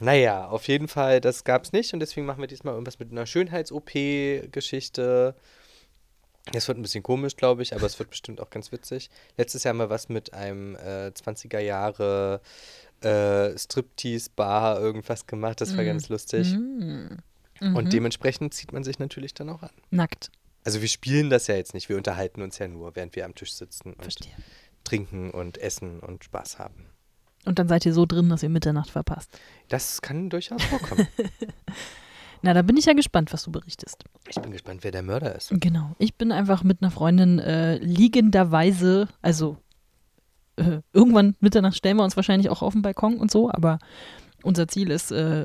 [0.00, 3.10] Naja, auf jeden Fall, das gab es nicht und deswegen machen wir diesmal irgendwas mit
[3.10, 5.34] einer Schönheits-OP-Geschichte.
[6.54, 9.10] Es wird ein bisschen komisch, glaube ich, aber es wird bestimmt auch ganz witzig.
[9.36, 12.40] Letztes Jahr haben wir was mit einem äh, 20er Jahre
[13.02, 15.60] äh, Striptease-Bar irgendwas gemacht.
[15.60, 15.86] Das war Mm.
[15.86, 16.52] ganz lustig.
[16.54, 17.18] Mhm.
[17.60, 17.90] Und Mhm.
[17.90, 19.70] dementsprechend zieht man sich natürlich dann auch an.
[19.90, 20.30] Nackt.
[20.64, 23.34] Also wir spielen das ja jetzt nicht, wir unterhalten uns ja nur, während wir am
[23.34, 24.32] Tisch sitzen und Verstehe.
[24.84, 26.86] trinken und essen und Spaß haben.
[27.44, 29.30] Und dann seid ihr so drin, dass ihr Mitternacht verpasst.
[29.68, 31.06] Das kann durchaus vorkommen.
[32.42, 34.04] Na, da bin ich ja gespannt, was du berichtest.
[34.28, 35.50] ich bin gespannt, wer der Mörder ist.
[35.52, 35.94] Genau.
[35.98, 39.56] Ich bin einfach mit einer Freundin äh, liegenderweise, also
[40.56, 43.78] äh, irgendwann Mitternacht stellen wir uns wahrscheinlich auch auf den Balkon und so, aber
[44.42, 45.44] unser Ziel ist, äh,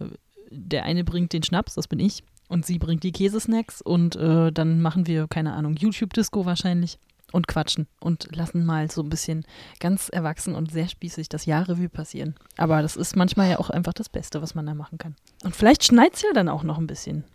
[0.50, 4.51] der eine bringt den Schnaps, das bin ich, und sie bringt die Käsesnacks und äh,
[4.51, 7.00] dann machen wir, keine Ahnung, YouTube-Disco wahrscheinlich
[7.33, 9.45] und quatschen und lassen mal so ein bisschen
[9.79, 12.35] ganz erwachsen und sehr spießig das Jahrrevue passieren.
[12.57, 15.15] Aber das ist manchmal ja auch einfach das Beste, was man da machen kann.
[15.43, 17.25] Und vielleicht schneit es ja dann auch noch ein bisschen.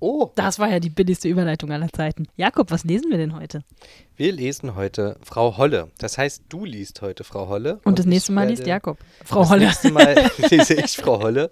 [0.00, 2.28] Oh, Das war ja die billigste Überleitung aller Zeiten.
[2.36, 3.64] Jakob, was lesen wir denn heute?
[4.16, 5.90] wir lesen heute Frau Holle.
[5.98, 7.80] Das heißt, du liest heute Frau Holle.
[7.84, 8.98] Und das ich nächste Mal liest Jakob.
[9.24, 9.64] Frau das Holle.
[9.66, 11.50] nächste Mal lese ich Frau Holle.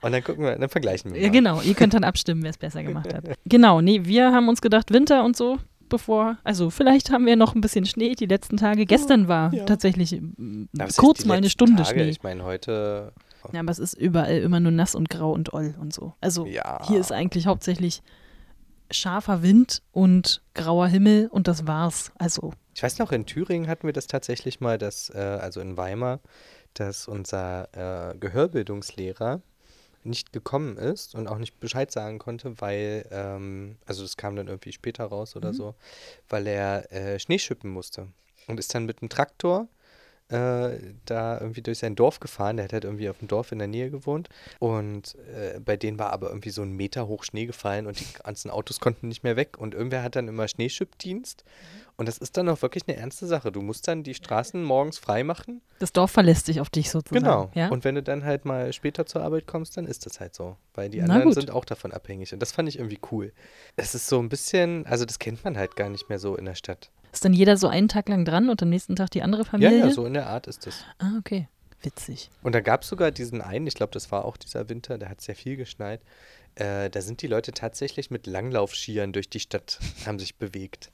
[0.00, 1.20] Und dann gucken wir, dann vergleichen wir.
[1.20, 1.32] Ja, mal.
[1.32, 3.24] genau, ihr könnt dann abstimmen, wer es besser gemacht hat.
[3.44, 5.58] Genau, nee, wir haben uns gedacht, Winter und so,
[5.88, 8.86] bevor, also vielleicht haben wir noch ein bisschen Schnee die letzten Tage.
[8.86, 9.64] Gestern war ja.
[9.64, 10.20] tatsächlich
[10.72, 12.00] was heißt kurz mal eine Stunde Tage?
[12.00, 12.08] Schnee.
[12.10, 13.12] Ich meine, heute.
[13.52, 16.14] Ja, aber es ist überall immer nur nass und grau und oll und so.
[16.20, 16.80] Also Ja.
[16.86, 18.02] hier ist eigentlich hauptsächlich
[18.90, 22.10] scharfer Wind und grauer Himmel und das war's.
[22.18, 25.76] Also, Ich weiß noch, in Thüringen hatten wir das tatsächlich mal, dass, äh, also in
[25.76, 26.20] Weimar,
[26.74, 27.68] dass unser
[28.12, 29.40] äh, Gehörbildungslehrer
[30.08, 34.48] nicht gekommen ist und auch nicht Bescheid sagen konnte, weil, ähm, also das kam dann
[34.48, 35.74] irgendwie später raus oder so,
[36.28, 38.08] weil er äh, Schnee schippen musste
[38.46, 39.68] und ist dann mit einem Traktor
[40.28, 42.56] äh, da irgendwie durch sein Dorf gefahren.
[42.56, 44.28] Der hat halt irgendwie auf dem Dorf in der Nähe gewohnt.
[44.58, 48.06] Und äh, bei denen war aber irgendwie so ein Meter hoch Schnee gefallen und die
[48.22, 49.56] ganzen Autos konnten nicht mehr weg.
[49.58, 51.44] Und irgendwer hat dann immer Schneeschippdienst.
[51.96, 53.50] Und das ist dann auch wirklich eine ernste Sache.
[53.50, 55.62] Du musst dann die Straßen morgens frei machen.
[55.80, 57.24] das Dorf verlässt sich auf dich sozusagen.
[57.24, 57.50] Genau.
[57.54, 57.70] Ja?
[57.70, 60.56] Und wenn du dann halt mal später zur Arbeit kommst, dann ist das halt so.
[60.74, 62.32] Weil die anderen sind auch davon abhängig.
[62.32, 63.32] Und das fand ich irgendwie cool.
[63.74, 66.44] Es ist so ein bisschen, also das kennt man halt gar nicht mehr so in
[66.44, 66.90] der Stadt.
[67.12, 69.48] Ist dann jeder so einen Tag lang dran und am nächsten Tag die andere Ja,
[69.48, 69.78] Familie?
[69.78, 70.84] ja, so in der Art ist es.
[70.98, 71.48] Ah, okay.
[71.82, 72.28] Witzig.
[72.42, 75.08] Und da gab es sogar diesen einen, ich glaube, das war auch dieser Winter, da
[75.08, 76.00] hat sehr viel geschneit.
[76.56, 80.90] Äh, da sind die Leute tatsächlich mit Langlaufskiern durch die Stadt, haben sich bewegt.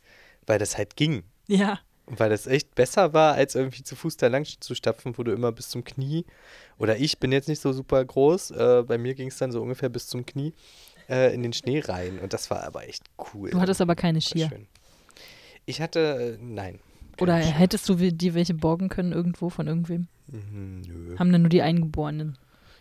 [0.47, 1.23] Weil das halt ging.
[1.47, 1.79] Ja.
[2.05, 5.23] Und weil das echt besser war, als irgendwie zu Fuß da lang zu stapfen, wo
[5.23, 6.27] du immer bis zum Knie.
[6.77, 8.51] Oder ich bin jetzt nicht so super groß.
[8.51, 10.53] Äh, bei mir ging es dann so ungefähr bis zum Knie
[11.09, 12.19] äh, in den Schnee rein.
[12.19, 13.49] Und das war aber echt cool.
[13.49, 14.51] Du hattest aber keine Skier.
[14.51, 14.67] schön.
[15.67, 16.79] Ich hatte, äh, nein.
[17.21, 17.53] Oder Skier.
[17.53, 20.09] hättest du dir welche borgen können irgendwo von irgendwem?
[20.27, 21.19] Mhm, Nö.
[21.19, 22.39] Haben dann nur die Eingeborenen.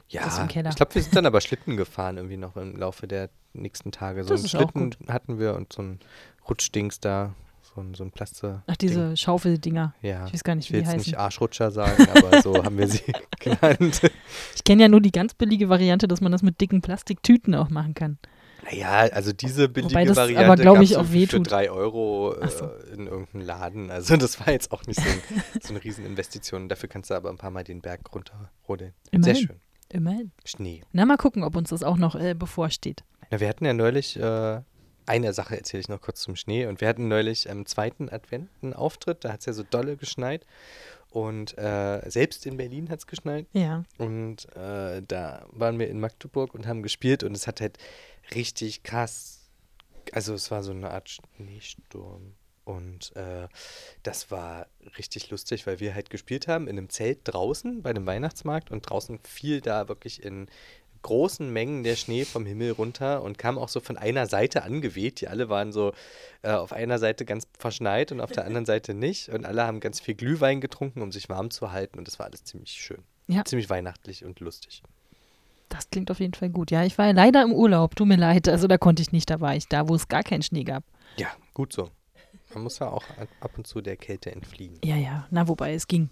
[0.09, 3.91] Ja, ich glaube, wir sind dann aber Schlitten gefahren irgendwie noch im Laufe der nächsten
[3.91, 4.23] Tage.
[4.23, 5.99] So einen Schlitten hatten wir und so ein
[6.47, 7.33] Rutschdings da,
[7.73, 8.61] so ein, so ein Plaste.
[8.67, 9.95] Ach, diese Schaufeldinger.
[10.01, 10.27] Ja.
[10.27, 11.11] Ich weiß gar nicht, Ich wie will die jetzt heißen.
[11.11, 13.01] nicht Arschrutscher sagen, aber so haben wir sie
[13.39, 14.01] genannt.
[14.55, 17.69] Ich kenne ja nur die ganz billige Variante, dass man das mit dicken Plastiktüten auch
[17.69, 18.17] machen kann.
[18.63, 21.49] Naja, also diese billige Wobei das aber, Variante glaub gab's ich, auch für wehtut.
[21.51, 22.65] drei Euro Ach so.
[22.65, 23.91] äh, in irgendeinem Laden.
[23.91, 25.21] Also das war jetzt auch nicht so, ein,
[25.61, 26.69] so eine Rieseninvestition.
[26.69, 28.93] Dafür kannst du aber ein paar Mal den Berg runterrodeln.
[29.11, 29.35] Sehr Immerhin.
[29.35, 29.59] schön.
[29.89, 30.31] Immerhin.
[30.45, 30.81] Schnee.
[30.91, 33.03] Na, mal gucken, ob uns das auch noch äh, bevorsteht.
[33.29, 34.61] Na, wir hatten ja neulich, äh,
[35.05, 36.65] eine Sache erzähle ich noch kurz zum Schnee.
[36.65, 39.97] Und wir hatten neulich am zweiten Advent einen Auftritt, da hat es ja so dolle
[39.97, 40.45] geschneit.
[41.09, 43.45] Und äh, selbst in Berlin hat es geschneit.
[43.53, 43.83] Ja.
[43.99, 47.77] Und äh, da waren wir in Magdeburg und haben gespielt und es hat halt
[48.33, 49.49] richtig krass,
[50.11, 52.35] also es war so eine Art Schneesturm.
[52.65, 53.49] Und äh,
[54.03, 58.05] das war richtig lustig, weil wir halt gespielt haben in einem Zelt draußen bei einem
[58.05, 60.47] Weihnachtsmarkt und draußen fiel da wirklich in
[61.01, 65.19] großen Mengen der Schnee vom Himmel runter und kam auch so von einer Seite angeweht.
[65.19, 65.93] Die alle waren so
[66.41, 69.29] äh, auf einer Seite ganz verschneit und auf der anderen Seite nicht.
[69.29, 71.99] Und alle haben ganz viel Glühwein getrunken, um sich warm zu halten.
[71.99, 73.03] Und das war alles ziemlich schön.
[73.27, 73.43] Ja.
[73.45, 74.81] Ziemlich weihnachtlich und lustig.
[75.73, 76.69] Das klingt auf jeden Fall gut.
[76.69, 77.95] Ja, ich war ja leider im Urlaub.
[77.95, 78.47] Tut mir leid.
[78.47, 79.27] Also da konnte ich nicht.
[79.31, 80.83] Da war ich da, wo es gar keinen Schnee gab.
[81.17, 81.89] Ja, gut so.
[82.53, 83.03] Man muss ja auch
[83.39, 84.77] ab und zu der Kälte entfliehen.
[84.83, 85.25] Ja, ja.
[85.31, 86.11] Na, wobei es ging.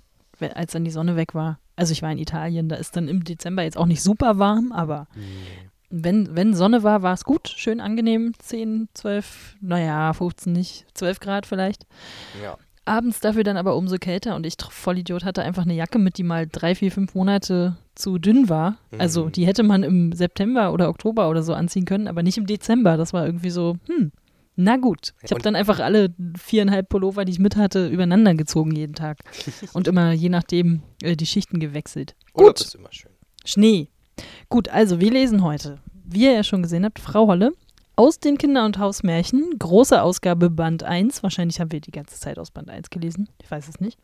[0.56, 1.60] Als dann die Sonne weg war.
[1.76, 2.69] Also ich war in Italien.
[2.69, 5.08] Da ist dann im Dezember jetzt auch nicht super warm, aber
[5.91, 7.47] wenn, wenn Sonne war, war es gut.
[7.50, 8.34] Schön angenehm.
[8.39, 10.88] 10, 12, naja, 15 nicht.
[10.95, 11.86] 12 Grad vielleicht.
[12.41, 12.58] Ja.
[12.86, 16.24] Abends dafür dann aber umso kälter und ich, Vollidiot, hatte einfach eine Jacke mit, die
[16.24, 18.78] mal drei, vier, fünf Monate zu dünn war.
[18.98, 19.32] Also Mhm.
[19.34, 22.98] die hätte man im September oder Oktober oder so anziehen können, aber nicht im Dezember.
[22.98, 24.12] Das war irgendwie so, hm,
[24.56, 25.13] na gut.
[25.22, 29.20] Ich habe dann einfach alle viereinhalb Pullover, die ich mit hatte, übereinander gezogen jeden Tag.
[29.74, 32.15] und immer je nachdem äh, die Schichten gewechselt.
[32.34, 32.62] Urlaub Gut.
[32.62, 33.12] ist immer schön.
[33.46, 33.89] Schnee.
[34.50, 37.54] Gut, also wir lesen heute, wie ihr ja schon gesehen habt, Frau Holle
[38.02, 41.22] aus den Kinder- und Hausmärchen, große Ausgabe Band 1.
[41.22, 43.30] Wahrscheinlich haben wir die ganze Zeit aus Band 1 gelesen.
[43.44, 44.00] Ich weiß es nicht.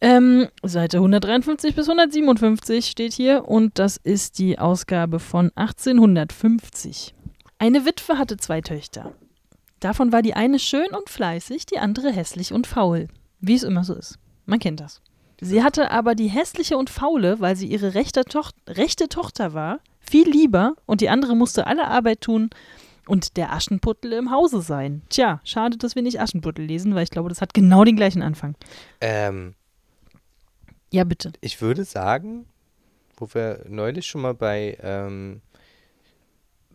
[0.00, 7.14] Ähm, Seite 153 bis 157 steht hier und das ist die Ausgabe von 1850.
[7.58, 9.12] Eine Witwe hatte zwei Töchter.
[9.80, 13.08] Davon war die eine schön und fleißig, die andere hässlich und faul.
[13.38, 14.18] Wie es immer so ist.
[14.46, 15.02] Man kennt das.
[15.42, 19.80] Sie hatte aber die hässliche und faule, weil sie ihre rechte, Toch rechte Tochter war,
[20.00, 22.50] viel lieber und die andere musste alle Arbeit tun
[23.06, 25.02] und der Aschenputtel im Hause sein.
[25.08, 28.22] Tja, schade, dass wir nicht Aschenputtel lesen, weil ich glaube, das hat genau den gleichen
[28.22, 28.54] Anfang.
[29.00, 29.54] Ähm,
[30.92, 31.32] Ja, bitte.
[31.40, 32.46] ich würde sagen,
[33.16, 35.40] wo wir neulich schon mal bei, ähm,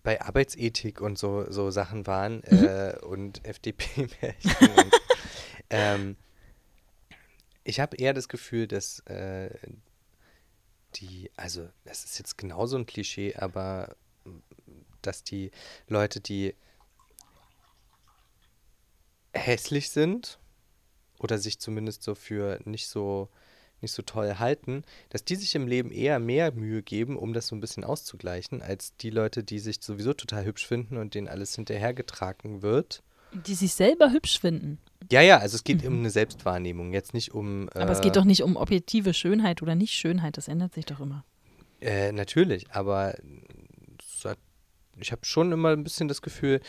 [0.03, 2.63] bei Arbeitsethik und so, so Sachen waren Mhm.
[2.65, 4.91] äh, und FDP-Märchen.
[5.69, 6.15] ähm,
[7.63, 9.49] ich habe eher das Gefühl, dass äh,
[11.01, 14.39] die, also das ist jetzt genauso ein Klischee, aber mm,
[15.01, 15.51] dass die
[15.87, 16.55] Leute, die
[19.33, 20.39] hässlich sind
[21.19, 23.29] oder sich zumindest so für nicht so
[23.83, 27.47] nicht so toll halten, dass die sich im Leben eher mehr Mühe geben, um das
[27.47, 31.27] so ein bisschen auszugleichen, als die Leute, die sich sowieso total hübsch finden und denen
[31.27, 33.03] alles hinterhergetragen wird.
[33.33, 34.77] Die sich selber hübsch finden.
[35.11, 37.67] Ja, ja, also es geht um eine Selbstwahrnehmung, jetzt nicht um.
[37.73, 40.85] Aber es äh, geht doch nicht um objektive Schönheit oder nicht Schönheit, das ändert sich
[40.85, 41.25] doch immer.
[41.81, 43.15] Äh, natürlich, aber
[44.23, 44.37] hat-
[44.97, 46.61] ich habe schon immer ein bisschen das Gefühl,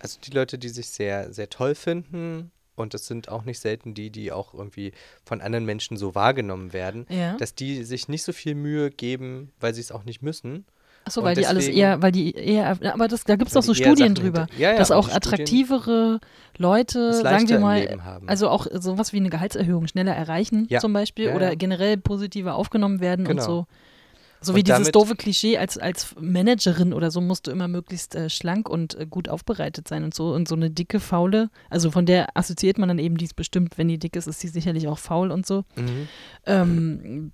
[0.00, 3.94] also die Leute, die sich sehr, sehr toll finden, und das sind auch nicht selten
[3.94, 4.92] die, die auch irgendwie
[5.24, 7.36] von anderen Menschen so wahrgenommen werden, Ja.
[7.36, 10.64] dass die sich nicht so viel Mühe geben, weil sie es auch nicht müssen.
[11.04, 13.56] Achso, Und weil die alles deswegen- eher, weil die eher, aber das, da gibt es
[13.56, 16.20] auch so Studien Sachen drüber, Ja, ja, dass und auch Studien- attraktivere
[16.58, 20.78] Leute, sagen wir mal, also auch sowas wie eine Gehaltserhöhung schneller erreichen Ja.
[20.78, 23.42] zum Beispiel oder generell positiver aufgenommen werden und Genau.
[23.44, 23.66] so.
[24.42, 28.14] So Und wie dieses doofe Klischee, als, als Managerin oder so musst du immer möglichst
[28.14, 30.32] äh, schlank und äh, gut aufbereitet sein und so.
[30.32, 33.76] Und so eine dicke, faule, also von der assoziiert man dann eben, die ist bestimmt,
[33.76, 35.64] wenn die dick ist, ist sie sicherlich auch faul und so.
[35.76, 36.08] Mhm.
[36.46, 37.32] Ähm,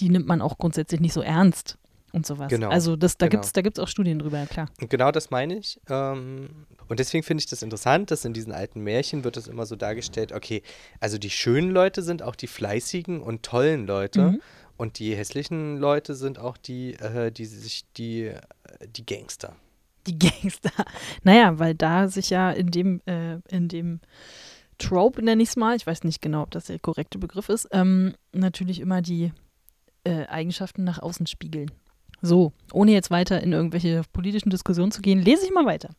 [0.00, 1.76] die nimmt man auch grundsätzlich nicht so ernst
[2.12, 2.48] und sowas.
[2.50, 3.40] Genau, Also das, da genau.
[3.40, 4.68] gibt's da gibt's auch Studien drüber, ja klar.
[4.80, 5.80] Und genau das meine ich.
[5.88, 9.66] Ähm, und deswegen finde ich das interessant, dass in diesen alten Märchen wird das immer
[9.66, 10.62] so dargestellt, okay,
[11.00, 14.32] also die schönen Leute sind auch die fleißigen und tollen Leute.
[14.32, 14.42] Mhm.
[14.76, 18.40] Und die hässlichen Leute sind auch die, äh, die sich, die, äh,
[18.96, 19.54] die Gangster.
[20.06, 20.72] Die Gangster.
[21.22, 24.00] Naja, weil da sich ja in dem, äh, in dem
[24.78, 27.68] Trope, nenne ich es mal, ich weiß nicht genau, ob das der korrekte Begriff ist,
[27.70, 29.32] ähm, natürlich immer die
[30.04, 31.70] äh, Eigenschaften nach außen spiegeln.
[32.22, 35.90] So, ohne jetzt weiter in irgendwelche politischen Diskussionen zu gehen, lese ich mal weiter.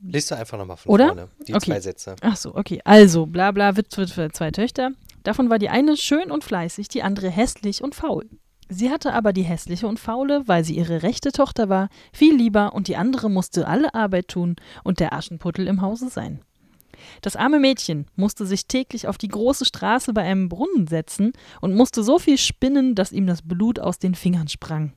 [0.00, 1.06] Liest du einfach nochmal von Oder?
[1.08, 1.70] vorne, die Okay.
[1.72, 2.16] zwei Sätze.
[2.20, 2.80] Ach so, okay.
[2.84, 4.90] Also, bla bla, Witwe, Witwe, zwei Töchter.
[5.24, 8.28] Davon war die eine schön und fleißig, die andere hässlich und faul.
[8.68, 12.74] Sie hatte aber die hässliche und faule, weil sie ihre rechte Tochter war, viel lieber
[12.74, 16.40] und die andere musste alle Arbeit tun und der Aschenputtel im Hause sein.
[17.22, 21.74] Das arme Mädchen musste sich täglich auf die große Straße bei einem Brunnen setzen und
[21.74, 24.92] musste so viel spinnen, dass ihm das Blut aus den Fingern sprang.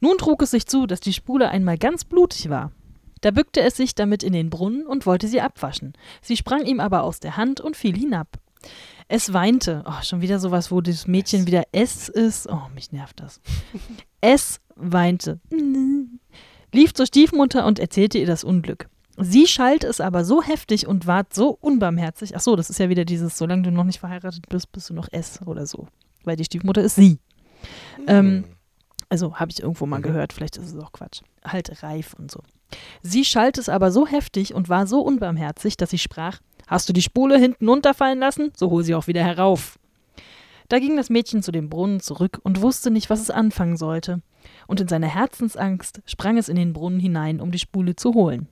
[0.00, 2.72] Nun trug es sich zu, dass die Spule einmal ganz blutig war.
[3.20, 5.94] Da bückte es sich damit in den Brunnen und wollte sie abwaschen.
[6.20, 8.38] Sie sprang ihm aber aus der Hand und fiel hinab.
[9.08, 9.82] Es weinte.
[9.86, 11.46] Oh, schon wieder sowas, wo das Mädchen Es.
[11.46, 12.48] wieder es ist.
[12.48, 13.40] Oh, mich nervt das.
[14.20, 15.40] es weinte.
[16.72, 18.88] Lief zur Stiefmutter und erzählte ihr das Unglück.
[19.16, 22.36] Sie schalt es aber so heftig und ward so unbarmherzig.
[22.36, 24.94] Ach so, das ist ja wieder dieses, solange du noch nicht verheiratet bist, bist du
[24.94, 25.86] noch es oder so.
[26.24, 27.18] Weil die Stiefmutter ist sie.
[28.06, 28.44] Ähm, Hm.
[29.08, 30.02] also habe ich irgendwo mal Mhm.
[30.04, 31.20] gehört, vielleicht ist es auch Quatsch.
[31.46, 32.40] Halt reif und so.
[33.02, 36.92] Sie schalt es aber so heftig und war so unbarmherzig, dass sie sprach: Hast du
[36.92, 38.50] die Spule hinten runterfallen lassen?
[38.56, 39.78] So hol sie auch wieder herauf.
[40.68, 44.22] Da ging das Mädchen zu dem Brunnen zurück und wusste nicht, was es anfangen sollte.
[44.66, 48.48] Und in seiner Herzensangst sprang es in den Brunnen hinein, um die Spule zu holen.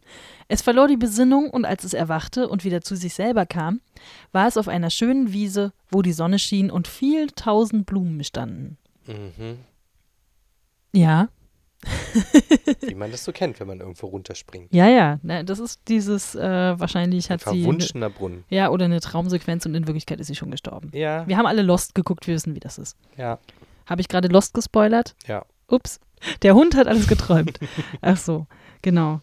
[0.52, 3.80] Es verlor die Besinnung und als es erwachte und wieder zu sich selber kam,
[4.32, 8.76] war es auf einer schönen Wiese, wo die Sonne schien und viel tausend Blumen standen.
[9.06, 9.58] Mhm.
[10.92, 11.28] Ja,
[12.82, 14.72] Wie man das so kennt, wenn man irgendwo runterspringt.
[14.72, 17.62] Ja, ja, ne, das ist dieses, äh, wahrscheinlich Ein hat sie.
[17.62, 18.44] verwunschener Brunnen.
[18.50, 20.90] Ja, oder eine Traumsequenz und in Wirklichkeit ist sie schon gestorben.
[20.94, 22.96] Ja, Wir haben alle Lost geguckt, wir wissen, wie das ist.
[23.16, 23.38] ja,
[23.86, 25.16] Habe ich gerade Lost gespoilert?
[25.26, 25.44] ja.
[25.68, 25.98] Ups.
[26.42, 27.58] Der Hund hat alles geträumt.
[28.02, 28.46] Ach so,
[28.82, 29.22] genau.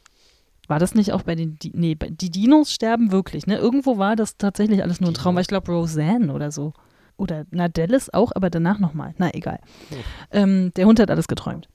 [0.70, 3.58] War das nicht auch bei den, Di nee, die Dinos sterben wirklich, ne?
[3.58, 6.74] Irgendwo war das tatsächlich alles nur ein Traum, ich glaube Roseanne oder so.
[7.18, 9.16] Oder, na, Dallas auch, aber danach nochmal.
[9.18, 9.60] Na, egal.
[9.90, 9.98] Hm.
[10.32, 11.68] Ähm, der Hund hat alles geträumt.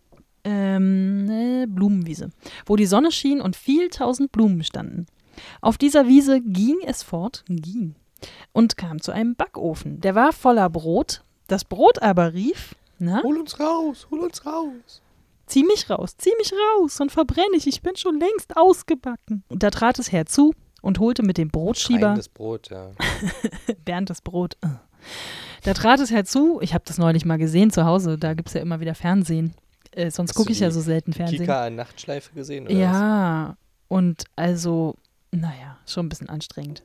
[0.45, 2.31] Ähm, äh, Blumenwiese,
[2.67, 5.07] wo die Sonne schien und viel tausend Blumen standen.
[5.61, 7.97] Auf dieser Wiese ging es fort, ging,
[8.53, 10.01] und kam zu einem Backofen.
[10.01, 11.25] Der war voller Brot.
[11.49, 15.03] Das Brot aber rief, na, Hol uns raus, hol uns raus.
[15.47, 19.45] Zieh mich raus, zieh mich raus, sonst verbrenne ich, ich bin schon längst ausgebacken.
[19.49, 22.91] Und da trat es herzu und holte mit dem Brotschieber Schreiendes Brot, ja.
[23.85, 24.57] Bernd das Brot.
[25.63, 28.55] Da trat es herzu, ich habe das neulich mal gesehen zu Hause, da gibt es
[28.55, 29.55] ja immer wieder Fernsehen.
[29.93, 31.41] Äh, sonst gucke ich ja so selten Fernsehen.
[31.41, 32.67] Kika Nachtschleife gesehen?
[32.67, 33.57] Oder Ja,
[33.89, 34.97] und also,
[35.31, 36.83] naja, schon ein bisschen anstrengend.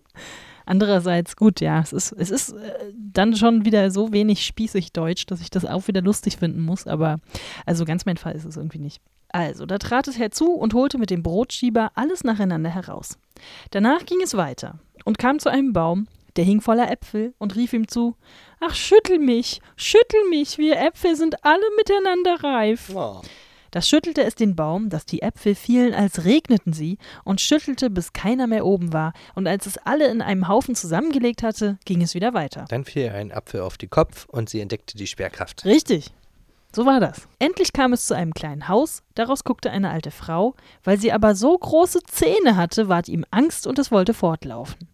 [0.70, 5.26] Andererseits, gut, ja, es ist, es ist äh, dann schon wieder so wenig spießig deutsch,
[5.26, 7.18] dass ich das auch wieder lustig finden muss, aber
[7.66, 9.02] also ganz mein Fall ist es irgendwie nicht.
[9.30, 13.18] Also, da trat es herzu und holte mit dem Brotschieber alles nacheinander heraus.
[13.72, 17.74] Danach ging es weiter und kam zu einem Baum, der hing voller Äpfel und rief
[17.74, 18.16] ihm zu:
[18.60, 22.94] Ach, schüttel mich, schüttel mich, wir Äpfel sind alle miteinander reif.
[22.94, 23.22] was?
[23.72, 28.14] Da schüttelte es den Baum, dass die Äpfel fielen, als regneten sie, und schüttelte, bis
[28.14, 32.14] keiner mehr oben war, und als es alle in einem Haufen zusammengelegt hatte, ging es
[32.14, 32.66] wieder weiter.
[32.70, 35.66] Dann fiel ihr ein Apfel auf den Kopf und sie entdeckte die Schwerkraft.
[35.66, 36.12] Richtig.
[36.72, 37.28] So war das.
[37.40, 41.34] Endlich kam es zu einem kleinen Haus, daraus guckte eine alte Frau, weil sie aber
[41.34, 44.88] so große Zähne hatte, ward ihm Angst und es wollte fortlaufen.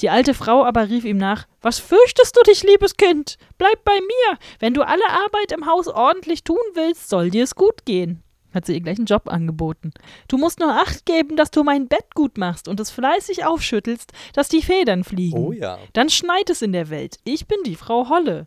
[0.00, 3.36] Die alte Frau aber rief ihm nach: Was fürchtest du dich, liebes Kind?
[3.56, 4.38] Bleib bei mir.
[4.58, 8.22] Wenn du alle Arbeit im Haus ordentlich tun willst, soll dir es gut gehen.
[8.54, 9.92] Hat sie ihr gleich einen Job angeboten.
[10.26, 14.12] Du musst nur Acht geben, dass du mein Bett gut machst und es fleißig aufschüttelst,
[14.32, 15.36] dass die Federn fliegen.
[15.38, 15.78] Oh ja.
[15.92, 17.18] Dann schneit es in der Welt.
[17.24, 18.46] Ich bin die Frau Holle.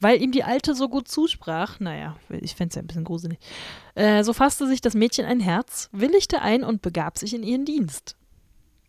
[0.00, 3.38] Weil ihm die Alte so gut zusprach, naja, ich fände es ja ein bisschen gruselig,
[3.94, 7.66] äh, so fasste sich das Mädchen ein Herz, willigte ein und begab sich in ihren
[7.66, 8.16] Dienst.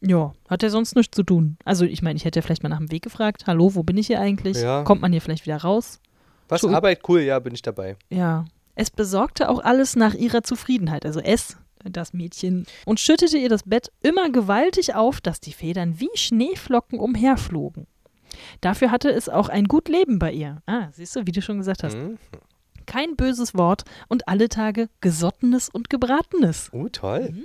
[0.02, 1.58] Ja, hat er sonst nichts zu tun.
[1.66, 3.46] Also, ich meine, ich hätte ja vielleicht mal nach dem Weg gefragt.
[3.48, 4.58] Hallo, wo bin ich hier eigentlich?
[4.58, 4.84] Ja.
[4.84, 6.00] Kommt man hier vielleicht wieder raus?
[6.50, 6.62] Was?
[6.62, 7.02] Schon- Arbeit?
[7.08, 7.96] Cool, ja, bin ich dabei.
[8.10, 8.46] Ja.
[8.76, 13.64] Es besorgte auch alles nach ihrer Zufriedenheit, also es, das Mädchen, und schüttete ihr das
[13.64, 17.88] Bett immer gewaltig auf, dass die Federn wie Schneeflocken umherflogen.
[18.62, 20.62] Dafür hatte es auch ein gut Leben bei ihr.
[20.68, 21.96] Ah, siehst du, wie du schon gesagt hast.
[21.96, 22.20] Hm?
[22.88, 26.70] Kein böses Wort und alle Tage Gesottenes und Gebratenes.
[26.72, 27.36] Oh, toll.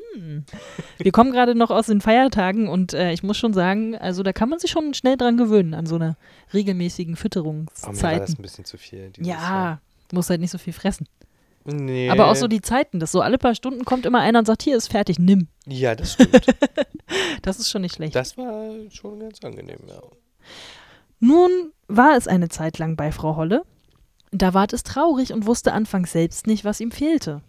[0.98, 4.32] Wir kommen gerade noch aus den Feiertagen und äh, ich muss schon sagen, also da
[4.32, 6.16] kann man sich schon schnell dran gewöhnen, an so einer
[6.54, 8.34] regelmäßigen Oh, mir war das Fütterungszeiten.
[8.38, 9.12] ein bisschen zu viel.
[9.18, 9.80] Ja,
[10.12, 11.06] muss halt nicht so viel fressen.
[11.64, 11.74] Jahr.
[11.74, 12.10] Nee.
[12.10, 14.62] Aber auch so die Zeiten, dass so alle paar Stunden kommt immer einer und sagt,
[14.62, 15.48] hier ist fertig, nimm.
[15.66, 16.46] Ja, das stimmt.
[17.42, 18.14] Das ist schon nicht schlecht.
[18.14, 20.00] das war schon ganz angenehm, ja.
[21.20, 21.50] Nun
[21.88, 23.62] war es eine Zeit lang bei Frau Holle.
[24.32, 27.42] Da ward es traurig und wusste anfangs selbst nicht, was ihm fehlte.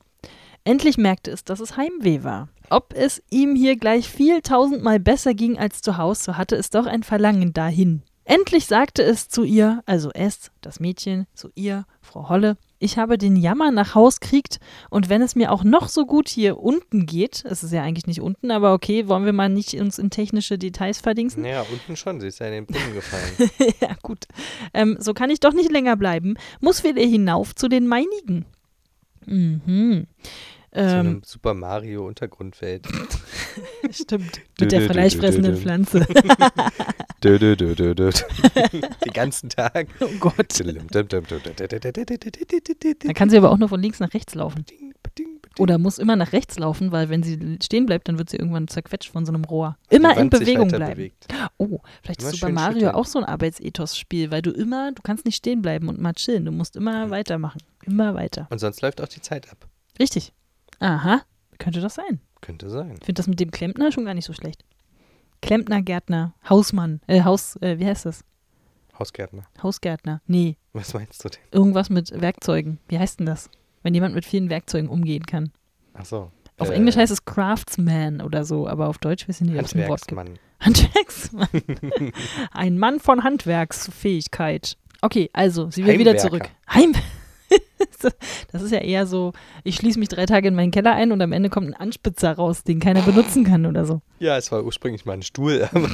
[0.65, 2.49] Endlich merkte es, dass es Heimweh war.
[2.69, 6.69] Ob es ihm hier gleich viel tausendmal besser ging als zu Haus, so hatte es
[6.69, 8.03] doch ein Verlangen dahin.
[8.25, 13.17] Endlich sagte es zu ihr, also es, das Mädchen, zu ihr, Frau Holle, ich habe
[13.17, 17.05] den Jammer nach Haus kriegt und wenn es mir auch noch so gut hier unten
[17.05, 20.09] geht, es ist ja eigentlich nicht unten, aber okay, wollen wir mal nicht uns in
[20.09, 21.43] technische Details verdingsen?
[21.43, 22.19] Naja, unten schon.
[22.19, 23.49] Sie ist ja in den Brunnen gefallen.
[23.81, 24.25] ja, gut.
[24.73, 26.35] Ähm, so kann ich doch nicht länger bleiben.
[26.59, 28.45] Muss wieder hinauf zu den meinigen.
[29.25, 30.07] Mhm.
[30.73, 32.87] So Ähm, eine Super Mario Untergrundwelt.
[33.91, 34.41] stimmt.
[34.59, 35.57] Mit der fleischfressenden.
[35.57, 36.05] Pflanze.
[37.23, 38.11] Dö, dö, dö, dö, dö.
[38.11, 39.87] Den ganzen Tag.
[39.99, 40.59] oh Gott.
[40.91, 40.99] Da
[43.03, 44.65] Oder kann sie aber auch nur von links nach rechts laufen.
[45.59, 48.67] Oder muss immer nach rechts laufen, weil wenn sie stehen bleibt, dann wird sie irgendwann
[48.67, 49.77] zerquetscht von so einem Rohr.
[49.89, 51.11] Immer in Bewegung bleiben.
[51.57, 52.95] Oh, vielleicht ist Super Mario schütteln.
[52.95, 56.45] auch so ein Arbeitsethos-Spiel, weil du immer, du kannst nicht stehen bleiben und mal chillen.
[56.45, 57.61] Du musst immer weitermachen.
[57.85, 58.47] Immer weiter.
[58.49, 59.67] Und sonst läuft auch die Zeit ab.
[59.99, 60.33] Richtig.
[60.79, 61.21] Aha,
[61.59, 62.19] könnte das sein.
[62.41, 62.91] Könnte sein.
[62.99, 64.63] Ich finde das mit dem Klempner schon gar nicht so schlecht.
[65.41, 68.23] Klempner, Gärtner, Hausmann, äh, Haus, äh, wie heißt das?
[68.97, 69.43] Hausgärtner.
[69.61, 70.21] Hausgärtner.
[70.27, 71.39] Nee, Was meinst du denn?
[71.51, 72.79] irgendwas mit Werkzeugen.
[72.87, 73.49] Wie heißt denn das?
[73.81, 75.51] Wenn jemand mit vielen Werkzeugen umgehen kann.
[75.93, 76.31] Ach so.
[76.59, 79.73] Auf Äh, Englisch heißt es Craftsman oder so, aber auf Deutsch ich nicht, ob es
[79.75, 80.19] ein Wort gibt.
[80.59, 81.49] Handwerksmann.
[81.49, 82.11] Handwerksmann.
[82.51, 84.77] ein Mann von Handwerksfähigkeit.
[85.01, 86.29] Okay, also, sie will wieder Heimwerker.
[86.29, 86.49] zurück.
[86.71, 86.93] Heim.
[88.51, 89.31] Das ist ja eher so,
[89.63, 92.33] ich schließe mich drei Tage in meinen Keller ein und am Ende kommt ein Anspitzer
[92.33, 94.01] raus, den keiner benutzen kann oder so.
[94.19, 95.89] Ja, es war ursprünglich mal ein Stuhl, aber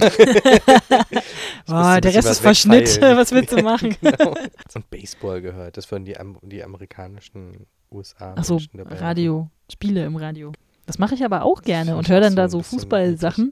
[1.88, 2.90] ein der Rest ist Verschnitt.
[3.02, 3.96] Was willst du machen?
[4.02, 4.34] genau.
[4.70, 5.78] So ein Baseball gehört.
[5.78, 8.36] Das würden die, Am die amerikanischen USA.
[8.38, 9.04] Ach so, Menschen dabei machen.
[9.04, 10.52] Radio, Spiele im Radio.
[10.86, 13.52] Das mache ich aber auch gerne und höre dann so da so Fußballsachen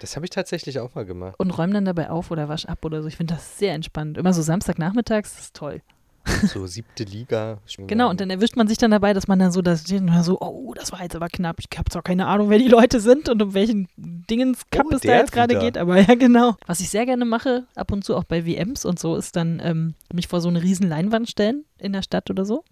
[0.00, 1.36] Das habe ich tatsächlich auch mal gemacht.
[1.38, 3.08] und räume dann dabei auf oder wasch ab oder so.
[3.08, 4.18] Ich finde das sehr entspannt.
[4.18, 5.82] Immer so Samstagnachmittags, das ist toll.
[6.46, 7.58] so siebte Liga.
[7.86, 10.22] Genau, und dann erwischt man sich dann dabei, dass man dann so, da steht und
[10.22, 11.58] so, oh, das war jetzt aber knapp.
[11.60, 14.94] Ich habe zwar keine Ahnung, wer die Leute sind und um welchen Dingens Cup Oh,
[14.94, 16.56] es da jetzt gerade geht, aber ja, genau.
[16.66, 19.60] Was ich sehr gerne mache, ab und zu auch bei WMs und so, ist dann
[19.62, 22.64] ähm, mich vor so eine riesen Leinwand stellen in der Stadt oder so.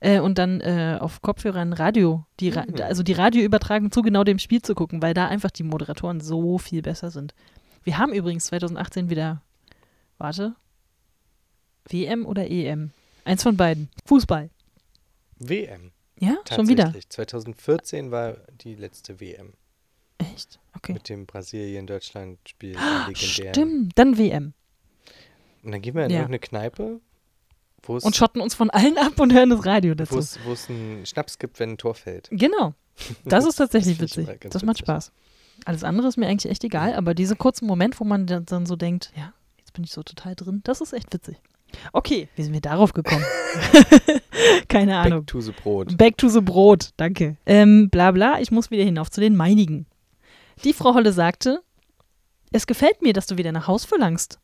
[0.00, 2.82] Äh, und dann äh, auf Kopfhörern Radio, die Ra Mhm.
[2.82, 6.58] also die Radioübertragung zu genau dem Spiel zu gucken, weil da einfach die Moderatoren so
[6.58, 7.34] viel besser sind.
[7.82, 9.40] Wir haben übrigens 2018 wieder,
[10.18, 10.54] warte,
[11.88, 12.90] WM oder EM?
[13.24, 13.88] Eins von beiden.
[14.06, 14.50] Fußball.
[15.38, 15.92] WM.
[16.18, 16.84] Ja, schon wieder.
[16.84, 17.08] Tatsächlich.
[17.10, 19.54] 2014 war die letzte WM
[20.18, 20.60] Echt?
[20.76, 20.92] Okay.
[20.92, 22.76] mit dem Brasilien-Deutschland-Spiel.
[22.78, 23.54] Ah, dem legendären.
[23.54, 24.54] Stimmt, dann WM.
[25.62, 26.16] Und dann gehen wir in Ja.
[26.18, 27.00] irgendeine Kneipe,
[27.82, 30.16] wo es, Und schotten uns von allen ab und hören das Radio dazu.
[30.44, 32.28] wo es einen Schnaps gibt, wenn ein Tor fällt.
[32.30, 32.74] Genau.
[33.24, 34.40] Das ist tatsächlich Das witzig.
[34.50, 34.86] Das macht witzig.
[34.86, 35.12] Spaß.
[35.64, 38.74] Alles andere ist mir eigentlich echt egal, aber dieser kurze Moment, wo man dann so
[38.76, 41.36] denkt, ja, jetzt bin ich so total drin, das ist echt witzig.
[41.92, 43.24] Okay, wie sind wir darauf gekommen?
[44.68, 45.20] Keine Ahnung.
[45.20, 45.96] Back to the Brot.
[45.98, 47.36] Back to the Brot, danke.
[47.46, 49.86] Ähm, bla bla, ich muss wieder hinauf zu den meinigen.
[50.64, 51.62] Die Frau Holle sagte,
[52.52, 54.38] es gefällt mir, dass du wieder nach Haus verlangst.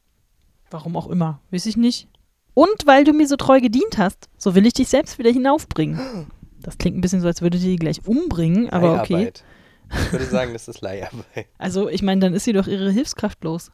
[0.70, 2.08] Warum auch immer, weiß ich nicht.
[2.54, 6.26] Und weil du mir so treu gedient hast, so will ich dich selbst wieder hinaufbringen.
[6.60, 9.32] Das klingt ein bisschen so, als würde die gleich umbringen, aber okay.
[9.92, 11.46] Ich würde sagen, das ist Leiharbeit.
[11.56, 13.70] Also, ich meine, dann ist sie doch ihre Hilfskraft los.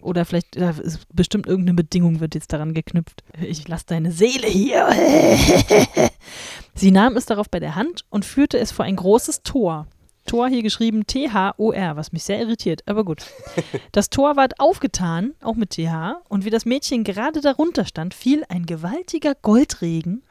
[0.00, 3.22] Oder vielleicht, da ist bestimmt irgendeine Bedingung wird jetzt daran geknüpft.
[3.40, 4.88] Ich lass deine Seele hier.
[6.74, 9.86] sie nahm es darauf bei der Hand und führte es vor ein großes Tor.
[10.28, 13.26] Tor hier geschrieben T-H-O-R, was mich sehr irritiert, aber gut.
[13.92, 18.44] Das Tor ward aufgetan, auch mit TH, und wie das Mädchen gerade darunter stand, fiel
[18.48, 20.22] ein gewaltiger Goldregen.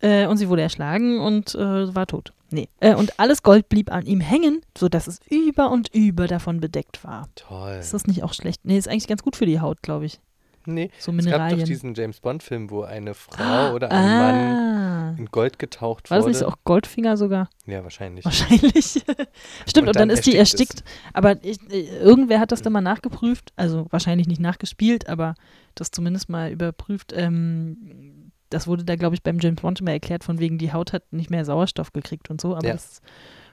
[0.00, 2.32] Äh, und sie wurde erschlagen und äh, war tot.
[2.50, 2.68] Nee.
[2.80, 7.04] Äh, und alles Gold blieb an ihm hängen, sodass es über und über davon bedeckt
[7.04, 7.28] war.
[7.36, 7.76] Toll.
[7.78, 8.64] Ist das nicht auch schlecht?
[8.64, 10.20] Nee, ist eigentlich ganz gut für die Haut, glaube ich.
[10.66, 15.14] Nee, So es gab doch diesen James Bond-Film, wo eine Frau oder ein Mann ah.
[15.18, 16.32] in Gold getaucht War das wurde.
[16.32, 17.48] nicht so auch Goldfinger sogar?
[17.66, 18.26] Ja, wahrscheinlich.
[18.26, 18.86] Wahrscheinlich.
[19.66, 20.90] Stimmt, und, Und dann, dann ist die erstickt erstickt.
[21.14, 25.34] Aber ich, äh, irgendwer hat das dann mal nachgeprüft, also wahrscheinlich nicht nachgespielt, aber
[25.74, 27.14] das zumindest mal überprüft.
[27.16, 28.19] Ähm,
[28.50, 31.12] das wurde da, glaube ich, beim James Bond immer erklärt, von wegen, die Haut hat
[31.12, 32.72] nicht mehr Sauerstoff gekriegt und so, aber Ja.
[32.74, 33.00] das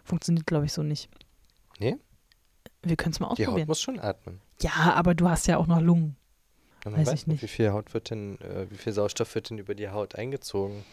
[0.03, 1.09] funktioniert, glaube ich, so nicht.
[1.79, 1.95] Nee?
[2.83, 3.67] Wir können es mal Die Haut ausprobieren.
[3.67, 4.41] muss schon atmen.
[4.61, 6.15] Ja, aber du hast ja auch noch Lungen.
[6.85, 7.43] Man Weiß weiß ich nicht, nicht.
[7.43, 10.83] wie viel Haut wird denn, äh, wie viel Sauerstoff wird denn über die Haut eingezogen?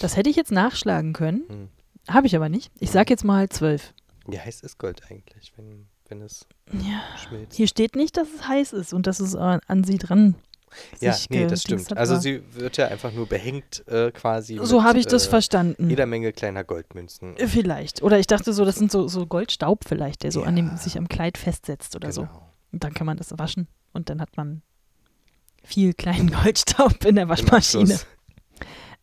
[0.00, 1.68] Das hätte ich jetzt nachschlagen können, Hm.
[2.08, 2.72] habe ich aber nicht.
[2.80, 3.92] Ich sage jetzt mal zwölf.
[4.26, 7.02] Wie heiß ist Gold eigentlich, wenn, wenn es Ja.
[7.18, 7.54] schmilzt?
[7.56, 10.34] Hier steht nicht, dass es heiß ist und dass es äh, an sie dran
[11.00, 11.96] ja, nee, das stimmt.
[11.96, 14.58] Also sie wird ja einfach nur behängt äh, quasi.
[14.62, 15.90] So habe ich das äh, verstanden.
[15.90, 17.36] Jeder Menge kleiner Goldmünzen.
[17.36, 18.02] Äh, Vielleicht.
[18.02, 20.76] Oder ich dachte so, das sind so, so Goldstaub vielleicht, der so an dem Ja.
[20.76, 22.22] sich am Kleid festsetzt oder so.
[22.22, 22.52] Genau.
[22.72, 24.62] Und dann kann man das waschen und dann hat man
[25.62, 27.98] viel kleinen Goldstaub in der Waschmaschine.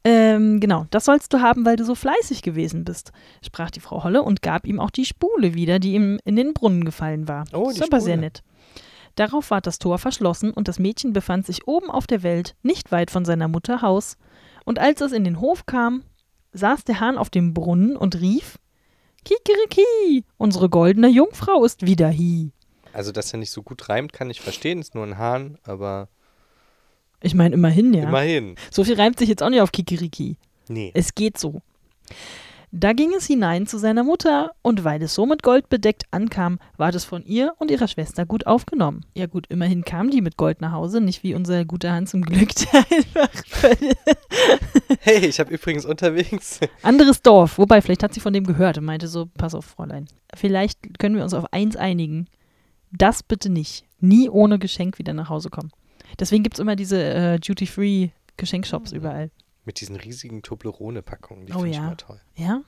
[0.03, 3.11] Ähm, genau, das sollst du haben, weil du so fleißig gewesen bist,
[3.45, 6.53] sprach die Frau Holle und gab ihm auch die Spule wieder, die ihm in den
[6.55, 7.45] Brunnen gefallen war.
[7.53, 8.25] Oh, das die ist aber sehr Spule.
[8.25, 8.43] nett.
[9.15, 12.91] Darauf ward das Tor verschlossen und das Mädchen befand sich oben auf der Welt, nicht
[12.91, 14.17] weit von seiner Mutter Haus.
[14.65, 16.03] Und als es in den Hof kam,
[16.53, 18.57] saß der Hahn auf dem Brunnen und rief:
[19.25, 22.51] Kikeriki, unsere goldene Jungfrau ist wieder hi.
[22.93, 24.79] Also, dass er nicht so gut reimt, kann ich verstehen.
[24.79, 26.09] Ist nur ein Hahn, aber
[27.21, 28.03] Ich meine, immerhin, ja.
[28.03, 28.55] immerhin.
[28.69, 30.37] So viel reimt sich jetzt auch nicht auf Kikeriki.
[30.67, 30.91] Nee.
[30.93, 31.61] Es geht so.
[32.73, 36.57] Da ging es hinein zu seiner Mutter, und weil es so mit Gold bedeckt ankam,
[36.77, 39.05] ward es von ihr und ihrer Schwester gut aufgenommen.
[39.13, 42.21] Ja gut, immerhin kam die mit Gold nach Hause, nicht wie unser guter Hans zum
[42.21, 43.29] Glück, der einfach
[45.01, 46.61] Hey, ich habe übrigens unterwegs.
[46.81, 47.57] anderes Dorf.
[47.57, 50.07] Wobei, vielleicht hat sie von dem gehört und meinte so, pass auf, Fräulein.
[50.33, 52.27] Vielleicht können wir uns auf eins einigen.
[52.93, 53.83] Das bitte nicht.
[53.99, 55.71] Nie ohne Geschenk wieder nach Hause kommen.
[56.19, 59.29] Deswegen gibt es immer diese äh, Duty-Free-Geschenkshops überall.
[59.65, 61.45] Mit diesen riesigen Toblerone-Packungen.
[61.45, 61.87] Die Oh finde ich ja.
[61.87, 62.19] immer toll.
[62.35, 62.61] Ja?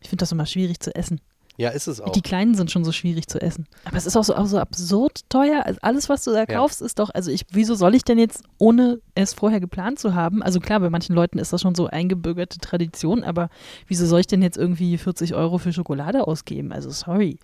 [0.00, 1.20] Ich finde das immer schwierig zu essen.
[1.58, 2.12] Ja, ist es auch.
[2.12, 3.66] Die kleinen sind schon so schwierig zu essen.
[3.86, 5.64] Aber es ist auch so, auch so absurd teuer.
[5.64, 6.44] Also alles, was du da Ja.
[6.46, 10.14] kaufst, ist doch, also ich, wieso soll ich denn jetzt, ohne es vorher geplant zu
[10.14, 13.48] haben, also klar, bei manchen Leuten ist das schon so eingebürgerte Tradition, aber
[13.86, 16.72] wieso soll ich denn jetzt irgendwie 40 Euro für Schokolade ausgeben?
[16.72, 17.38] Also sorry.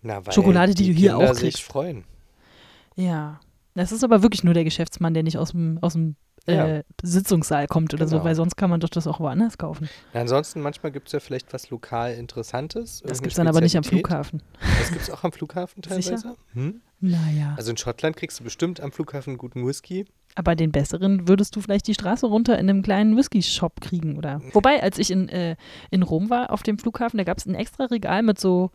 [0.00, 1.56] Na, weil Schokolade, die du hier Kinder auch kriegst.
[1.56, 2.04] sich freuen.
[2.96, 3.40] Ja.
[3.74, 6.66] Das ist aber wirklich nur der Geschäftsmann, der nicht aus dem, aus dem Ja.
[6.66, 8.24] äh, Sitzungssaal kommt oder so, Genau.
[8.24, 9.88] weil sonst kann man doch das auch woanders kaufen.
[10.14, 13.02] Na, ansonsten, manchmal gibt es ja vielleicht was lokal Interessantes.
[13.06, 13.84] Das gibt es dann aber nicht am.
[13.84, 14.42] Flughafen.
[14.78, 16.16] Das gibt es auch am Flughafen Sicher?
[16.16, 16.36] teilweise.
[16.54, 16.80] Hm?
[17.00, 17.54] Naja.
[17.56, 20.06] Also in Schottland kriegst du bestimmt am Flughafen guten Whisky.
[20.34, 24.40] Aber den besseren würdest du vielleicht die Straße runter in einem kleinen Whisky-Shop kriegen, oder?
[24.52, 25.56] Wobei, als ich in, äh,
[25.90, 28.70] in Rom war, auf dem Flughafen, da gab es ein extra Regal mit so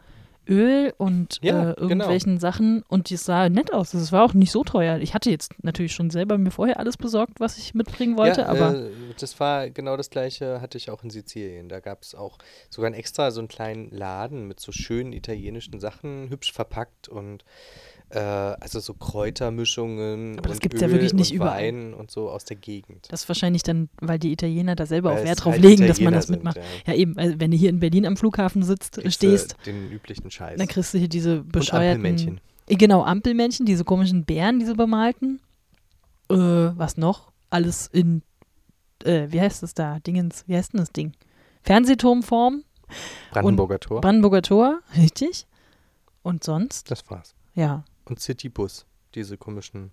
[0.47, 1.81] Öl und Ja, äh, genau.
[1.89, 3.91] irgendwelchen Sachen und das sah nett aus.
[3.91, 4.99] Das war auch nicht so teuer.
[4.99, 8.47] Ich hatte jetzt natürlich schon selber mir vorher alles besorgt, was ich mitbringen wollte, ja,
[8.47, 11.69] aber äh, das war genau das gleiche, hatte ich auch in Sizilien.
[11.69, 12.37] Da gab es auch
[12.69, 17.43] sogar einen extra so einen kleinen Laden mit so schönen italienischen Sachen, hübsch verpackt und
[18.09, 21.57] äh, also so Kräutermischungen Aber das und gibt's ja wirklich nicht und überall.
[21.63, 23.07] Wein und so aus der Gegend.
[23.11, 25.63] das ist wahrscheinlich dann, weil die Italiener da selber auch Weil Wert es drauf halt
[25.63, 26.57] legen, dass man das sind, mitmacht.
[26.57, 26.63] ja.
[26.87, 30.29] Ja, eben, also wenn du hier in Berlin am Flughafen sitzt, Kriegst stehst, Den üblichen
[30.31, 30.57] Scheiß.
[30.57, 31.97] dann kriegst du hier diese und bescheuerten.
[32.05, 32.37] Ampelmännchen.
[32.67, 35.39] Äh, Genau, Ampelmännchen, diese komischen Bären, diese bemalten.
[36.31, 37.31] Äh, was noch?
[37.51, 38.23] Alles in,
[39.03, 39.99] äh, wie heißt das da?
[39.99, 41.11] Dingens, wie heißt denn das Ding?
[41.61, 42.63] Fernsehturmform,
[43.31, 44.01] Brandenburger Tor.
[44.01, 45.45] Brandenburger Tor, richtig.
[46.23, 47.35] Und sonst, das war's.
[47.53, 48.85] ja, Und Citybus.
[49.13, 49.91] Diese komischen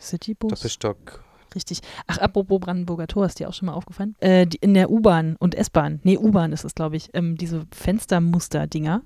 [0.00, 0.50] Citybus.
[0.50, 1.24] Doppelstock.
[1.54, 1.80] Richtig.
[2.06, 4.14] Ach, apropos Brandenburger Tor, ist dir auch schon mal aufgefallen?
[4.20, 7.66] Äh, die, in der U-Bahn und S-Bahn, nee, U-Bahn ist es, glaube ich, ähm, diese
[7.72, 9.02] Fenstermuster-Dinger,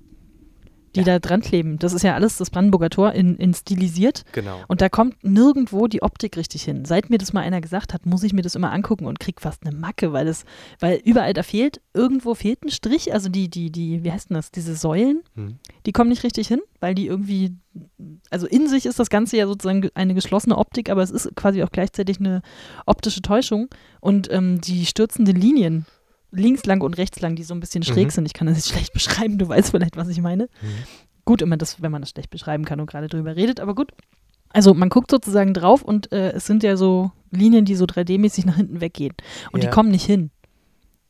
[0.95, 1.05] die Ja.
[1.05, 1.79] da dran kleben.
[1.79, 4.23] Das ist ja alles das Brandenburger Tor in, in stilisiert.
[4.33, 4.59] Genau.
[4.67, 6.85] Und da kommt nirgendwo die Optik richtig hin.
[6.85, 9.41] Seit mir das mal einer gesagt hat, muss ich mir das immer angucken und krieg
[9.41, 10.43] fast eine Macke, weil das,
[10.79, 14.35] weil überall da fehlt, irgendwo fehlt ein Strich, also die, die, die, wie heißt denn
[14.35, 15.57] das, diese Säulen, Hm.
[15.85, 17.55] die kommen nicht richtig hin, weil die irgendwie,
[18.29, 21.35] also in sich ist das Ganze ja sozusagen ge- eine geschlossene Optik, aber es ist
[21.35, 22.41] quasi auch gleichzeitig eine
[22.85, 23.69] optische Täuschung
[24.01, 25.85] und ähm, die stürzenden Linien,
[26.31, 28.11] links lang und rechts lang, die so ein bisschen schräg Mhm.
[28.11, 30.45] sind, ich kann das jetzt schlecht beschreiben, du weißt vielleicht, was ich meine.
[30.61, 30.67] Mhm.
[31.25, 33.91] Gut, immer das, wenn man das schlecht beschreiben kann und gerade drüber redet, aber gut.
[34.49, 38.45] Also man guckt sozusagen drauf und äh, es sind ja so Linien, die so 3D-mäßig
[38.45, 39.13] nach hinten weggehen
[39.51, 39.69] und Ja.
[39.69, 40.31] die kommen nicht hin.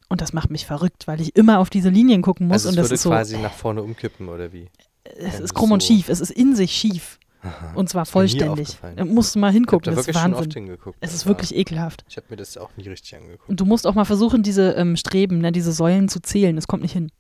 [0.10, 2.72] Und das macht mich verrückt, weil ich immer auf diese Linien gucken muss Also es
[2.74, 4.68] und das würde ist so, quasi nach vorne umkippen, oder wie?
[5.04, 7.74] es ist krumm und so- schief, es ist in sich schief Aha.
[7.76, 8.78] und zwar Ist vollständig.
[8.96, 10.64] Da musst du mal Ich hingucken, da das ist wirklich schon oft Wahnsinn.
[10.66, 10.98] hingeguckt.
[11.02, 12.06] Es ist wirklich ekelhaft.
[12.10, 13.50] Ich habe mir das auch nie richtig angeguckt.
[13.50, 16.56] Und du musst auch mal versuchen, diese ähm, Streben, ne, diese Säulen zu zählen.
[16.56, 17.12] Das kommt nicht hin.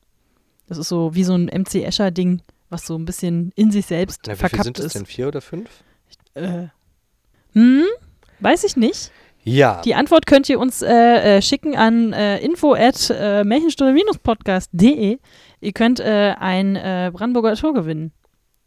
[0.67, 4.21] Das ist so wie so ein MC Escher-Ding, was so ein bisschen in sich selbst
[4.27, 4.95] Na, verkappt sind das ist.
[4.95, 5.05] denn?
[5.05, 5.69] Vier oder fünf?
[6.35, 6.67] Äh,
[7.53, 7.83] hm?
[8.39, 9.11] Weiß ich nicht.
[9.43, 9.81] Ja.
[9.83, 15.17] Die Antwort könnt ihr uns äh, äh, schicken an äh, info at äh, märchenstunde-podcast.de.
[15.61, 18.11] Ihr könnt äh, ein äh, Brandenburger Tor gewinnen.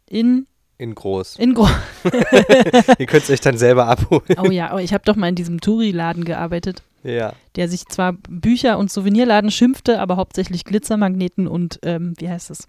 [0.09, 0.47] In,
[0.77, 1.37] In groß.
[1.37, 1.67] in Gro
[2.99, 4.23] Ihr könnt es euch dann selber abholen.
[4.37, 7.33] Oh ja, aber ich habe doch mal in diesem Touri-Laden gearbeitet, Ja.
[7.55, 12.67] der sich zwar Bücher- und Souvenirladen schimpfte, aber hauptsächlich Glitzermagneten und, ähm, wie heißt es,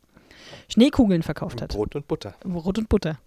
[0.68, 1.70] Schneekugeln verkauft hat.
[1.70, 2.34] Brot und Butter.
[2.44, 3.18] Brot und Butter.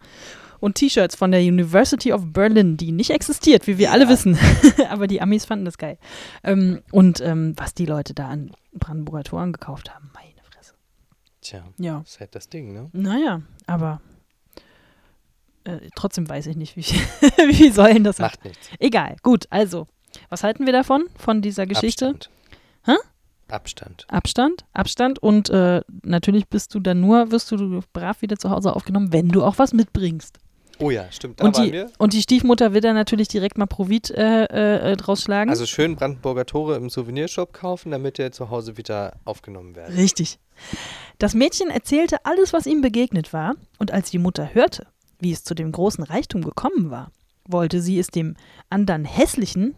[0.62, 4.10] Und T-Shirts von der University of Berlin, die nicht existiert, wie wir alle Ja.
[4.10, 4.38] wissen.
[4.90, 5.98] aber die Amis fanden das geil.
[6.44, 10.74] Ähm, und ähm, was die Leute da an Brandenburger Toren gekauft haben, meine Fresse.
[11.42, 12.90] Tja, Ja, das ist halt das Ding, ne?
[12.94, 14.02] naja, aber
[15.70, 16.82] äh, trotzdem weiß ich nicht, wie
[17.48, 18.20] wie Säulen das.
[18.20, 18.70] Macht nichts.
[18.80, 19.88] Egal, gut, also,
[20.30, 22.10] was halten wir davon, von dieser Geschichte?
[22.10, 22.30] Abstand.
[22.86, 22.96] Hä?
[23.48, 24.06] Abstand.
[24.10, 28.76] Abstand, Abstand und äh, natürlich bist du dann nur, wirst du brav wieder zu Hause
[28.76, 30.38] aufgenommen, wenn du auch was mitbringst.
[30.82, 31.42] Oh ja, stimmt.
[31.42, 35.24] Da Und die, und die Stiefmutter wird dann natürlich direkt mal Provit äh, äh, draus
[35.24, 35.50] schlagen.
[35.50, 39.98] Also schön Brandenburger Tore im Souvenirshop kaufen, damit ihr zu Hause wieder aufgenommen werdet.
[39.98, 40.40] Richtig.
[41.18, 44.88] Das Mädchen erzählte alles, was ihm begegnet war, und als die Mutter hörte,
[45.20, 47.12] wie es zu dem großen Reichtum gekommen war,
[47.48, 48.36] wollte sie es dem
[48.70, 49.76] andern hässlichen,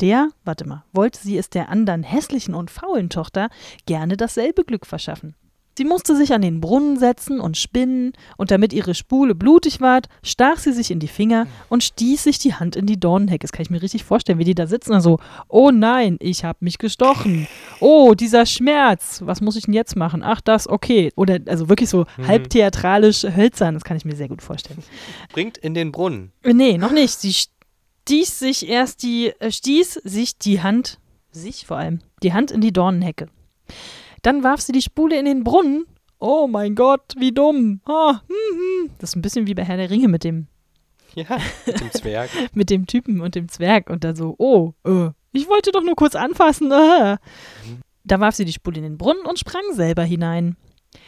[0.00, 3.48] der, warte mal, wollte sie es der andern hässlichen und faulen Tochter
[3.86, 5.34] gerne dasselbe Glück verschaffen.
[5.76, 10.06] Sie musste sich an den Brunnen setzen und spinnen, und damit ihre Spule blutig ward,
[10.22, 13.42] stach sie sich in die Finger und stieß sich die Hand in die Dornenhecke.
[13.42, 15.18] Das kann ich mir richtig vorstellen, wie die da sitzen und so,
[15.48, 17.46] oh nein, ich hab mich gestochen.
[17.80, 20.22] Oh, dieser Schmerz, was muss ich denn jetzt machen?
[20.24, 21.12] Ach, das, okay.
[21.14, 22.26] Oder also wirklich so Mhm.
[22.26, 24.82] halb theatralisch hölzern, das kann ich mir sehr gut vorstellen.
[25.32, 26.32] Bringt in den Brunnen.
[26.44, 27.20] Nee, noch nicht.
[27.20, 30.98] Sie stieß sich erst die, äh, stieß sich die Hand,
[31.32, 33.26] sich vor allem, die Hand in die Dornenhecke.
[34.26, 35.86] Dann warf sie die Spule in den Brunnen.
[36.18, 37.80] Oh mein Gott, wie dumm.
[37.84, 38.90] Ah, hm, hm.
[38.98, 40.48] Das ist ein bisschen wie bei Herr der Ringe mit dem,
[41.14, 42.30] Ja, mit dem Zwerg.
[42.52, 45.94] mit dem Typen und dem Zwerg und dann so, oh, äh, ich wollte doch nur
[45.94, 46.72] kurz anfassen.
[46.72, 47.18] Äh.
[48.02, 50.56] Da warf sie die Spule in den Brunnen und sprang selber hinein.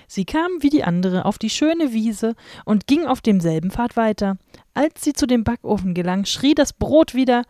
[0.06, 4.38] Sie kam wie die andere auf die schöne Wiese und ging auf demselben Pfad weiter.
[4.74, 7.42] Als sie zu dem Backofen gelang, schrie das Brot wieder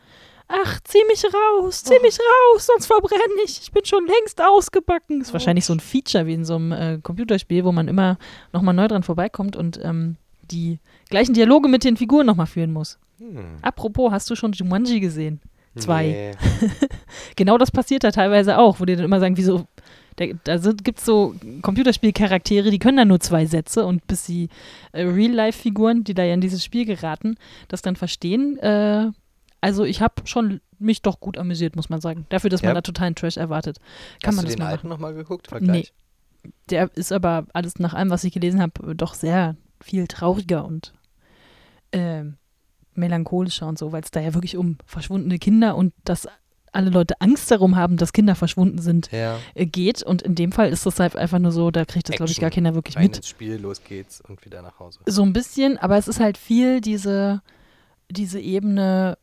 [0.49, 3.61] Ach, zieh mich raus, zieh mich raus, sonst verbrenne ich.
[3.63, 5.19] Ich bin schon längst ausgebacken.
[5.19, 8.17] Das ist wahrscheinlich so ein Feature wie in so einem äh, Computerspiel, wo man immer
[8.53, 10.17] nochmal neu dran vorbeikommt und ähm,
[10.51, 10.79] die
[11.11, 12.99] gleichen Dialoge mit den Figuren nochmal führen muss.
[13.19, 13.59] Hm.
[13.61, 15.41] Apropos, hast du schon Jumanji gesehen?
[15.77, 16.07] Zwei.
[16.07, 16.69] Nee.
[17.37, 19.67] Genau das passiert da teilweise auch, wo die dann immer sagen, wieso,
[20.17, 24.49] da, da gibt es so Computerspielcharaktere, die können dann nur zwei Sätze und bis die
[24.93, 27.37] äh, Real-Life-Figuren, die da ja in dieses Spiel geraten,
[27.69, 28.59] das dann verstehen.
[28.59, 29.11] Äh,
[29.61, 32.27] also ich habe schon mich doch gut amüsiert, muss man sagen.
[32.29, 32.75] Dafür, dass man Ja.
[32.75, 33.79] da totalen Trash erwartet.
[34.23, 35.49] Kann Hast man du das den mal alten nochmal geguckt?
[35.49, 35.93] Vergleich.
[36.71, 40.93] der ist aber alles nach allem, was ich gelesen habe, doch sehr viel trauriger und
[41.91, 42.25] äh,
[42.95, 46.29] melancholischer und so, weil es da ja wirklich um verschwundene Kinder und dass
[46.71, 49.39] alle Leute Angst darum haben, dass Kinder verschwunden sind, Ja.
[49.55, 50.03] äh, geht.
[50.03, 52.41] Und in dem Fall ist das halt einfach nur so, da kriegt das, glaube ich,
[52.41, 53.17] gar keiner wirklich Rein mit.
[53.17, 55.01] ins Spiel, los geht's und wieder nach Hause.
[55.07, 57.41] So ein bisschen, aber es ist halt viel diese,
[58.11, 59.17] diese Ebene.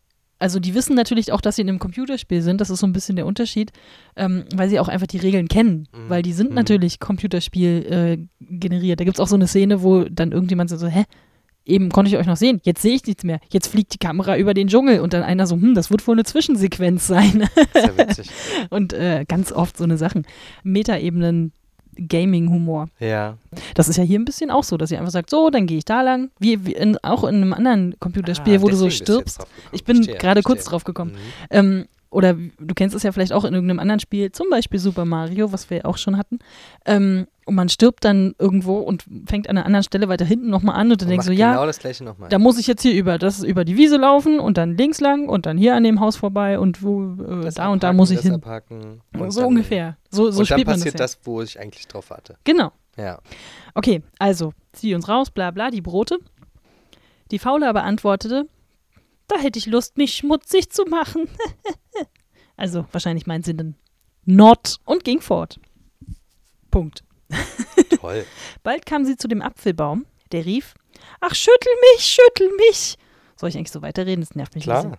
[0.45, 2.61] Also die wissen natürlich auch, dass sie in einem Computerspiel sind.
[2.61, 3.71] Das ist so ein bisschen der Unterschied,
[4.15, 5.87] ähm, weil sie auch einfach die Regeln kennen.
[5.91, 6.07] Mhm.
[6.07, 6.55] Weil die sind Mhm.
[6.55, 8.27] natürlich Computerspiel äh,
[8.59, 8.99] generiert.
[8.99, 11.05] Da gibt es auch so eine Szene, wo dann irgendjemand so, hä?
[11.65, 12.61] Eben konnte ich euch noch sehen.
[12.63, 13.39] Jetzt sehe ich nichts mehr.
[13.51, 16.13] Jetzt fliegt die Kamera über den Dschungel und dann einer so, hm, das wird wohl
[16.13, 17.49] eine Zwischensequenz sein.
[17.73, 18.29] Sehr witzig.
[18.69, 20.27] und äh, ganz oft so eine Sachen.
[20.61, 21.53] Metaebenen,
[21.95, 22.87] Gaming-Humor.
[22.99, 23.37] ja.
[23.73, 25.77] Das ist ja hier ein bisschen auch so, dass ihr einfach sagt, so, dann gehe
[25.77, 26.29] ich da lang.
[26.39, 29.45] Wie, wie in, auch in einem anderen Computerspiel, Ah, wo du so stirbst.
[29.71, 31.11] Ich bin gerade kurz drauf gekommen.
[31.11, 31.17] Mhm.
[31.51, 35.05] Ähm, oder du kennst es ja vielleicht auch in irgendeinem anderen Spiel, zum Beispiel Super
[35.05, 36.39] Mario, was wir auch schon hatten.
[36.85, 40.75] Ähm, und man stirbt dann irgendwo und fängt an einer anderen Stelle weiter hinten nochmal
[40.75, 42.29] an und dann Und denkst du, ja, Genau das gleiche nochmal.
[42.29, 45.29] da muss ich jetzt hier über, das über die Wiese laufen und dann links lang
[45.29, 48.11] und dann hier an dem Haus vorbei und wo, äh, da und da abhaken, muss
[48.11, 48.33] ich hin.
[48.33, 49.97] Abhaken So dann- ungefähr.
[50.09, 50.79] So, so und dann spielt man das.
[50.81, 51.03] passiert Ja.
[51.05, 52.35] das, wo ich eigentlich drauf warte.
[52.43, 52.71] Genau.
[52.97, 53.19] Ja.
[53.75, 56.17] Okay, also, zieh uns raus, bla bla, die Brote.
[57.31, 58.47] Die Faule aber antwortete,
[59.27, 61.27] da hätte ich Lust, mich schmutzig zu machen.
[62.57, 63.75] also, wahrscheinlich meint sie dann
[64.25, 65.59] not und ging fort.
[66.71, 67.03] Punkt.
[67.99, 68.25] Toll.
[68.63, 70.73] Bald kam sie zu dem Apfelbaum, der rief,
[71.21, 72.97] ach, schüttel mich, schüttel mich.
[73.35, 74.21] Soll ich eigentlich so weiterreden?
[74.21, 74.97] Das nervt mich Klar.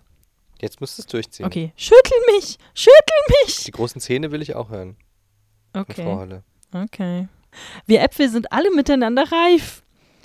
[0.60, 1.46] Jetzt musst du es durchziehen.
[1.46, 3.64] Okay, schüttel mich, schüttel mich.
[3.64, 4.96] Die großen Zähne will ich auch hören,
[5.72, 6.42] Frau Okay, Holle.
[6.72, 7.28] okay.
[7.86, 9.82] Wir Äpfel sind alle miteinander reif.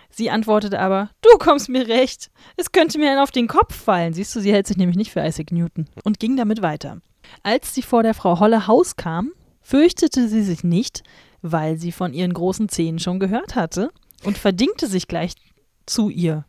[0.09, 2.31] Sie antwortete aber, du kommst mir recht.
[2.57, 4.13] Es könnte mir einen auf den Kopf fallen.
[4.13, 5.87] Siehst du, sie hält sich nämlich nicht für Isaac Newton.
[6.03, 7.01] Und ging damit weiter.
[7.43, 9.31] Als sie vor der Frau Holle Haus kam,
[9.61, 11.03] fürchtete sie sich nicht,
[11.41, 13.91] weil sie von ihren großen Zähnen schon gehört hatte
[14.23, 15.33] und verdingte sich gleich
[15.85, 16.45] zu ihr.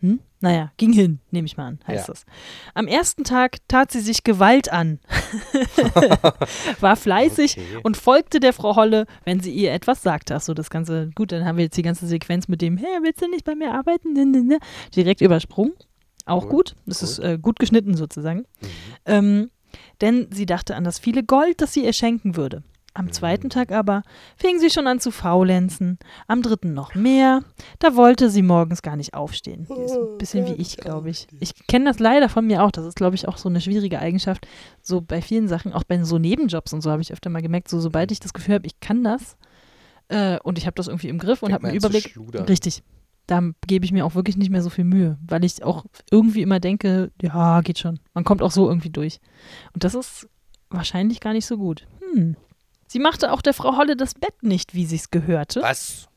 [0.00, 0.20] Hm?
[0.42, 2.14] Naja, ging hin, nehme ich mal an, heißt Ja.
[2.14, 2.24] das.
[2.72, 4.98] Am ersten Tag tat sie sich Gewalt an,
[6.80, 7.80] war fleißig Okay.
[7.82, 10.34] und folgte der Frau Holle, wenn sie ihr etwas sagte.
[10.36, 12.98] Ach so, das Ganze, gut, dann haben wir jetzt die ganze Sequenz mit dem, hey,
[13.02, 14.58] willst du nicht bei mir arbeiten?
[14.96, 15.74] Direkt übersprungen.
[16.26, 16.76] Auch Cool, gut.
[16.86, 17.08] Das cool.
[17.08, 18.40] ist äh, gut geschnitten sozusagen.
[18.60, 18.66] Mhm.
[19.06, 19.50] Ähm,
[20.00, 22.62] denn sie dachte an das viele Gold, das sie ihr schenken würde.
[22.92, 23.12] Am Mhm.
[23.12, 24.02] zweiten Tag aber
[24.36, 27.42] fing sie schon an zu faulenzen, am dritten noch mehr.
[27.78, 29.66] Da wollte sie morgens gar nicht aufstehen.
[29.68, 31.28] Die ist ein bisschen wie ich, glaube ich.
[31.38, 32.72] Ich kenne das leider von mir auch.
[32.72, 34.46] Das ist, glaube ich, auch so eine schwierige Eigenschaft.
[34.82, 37.68] So bei vielen Sachen, auch bei so Nebenjobs und so habe ich öfter mal gemerkt,
[37.68, 39.36] so sobald ich das Gefühl habe, ich kann das
[40.08, 42.18] äh, und ich habe das irgendwie im Griff und habe einen Überblick.
[42.48, 42.82] Richtig.
[43.28, 46.42] Da gebe ich mir auch wirklich nicht mehr so viel Mühe, weil ich auch irgendwie
[46.42, 48.00] immer denke, ja, geht schon.
[48.14, 49.20] Man kommt auch so irgendwie durch.
[49.72, 50.28] Und das ist
[50.70, 51.86] wahrscheinlich gar nicht so gut.
[52.12, 52.34] Hm.
[52.92, 56.08] Sie machte auch der Frau Holle das Bett nicht, wie sie's gehörte, Was?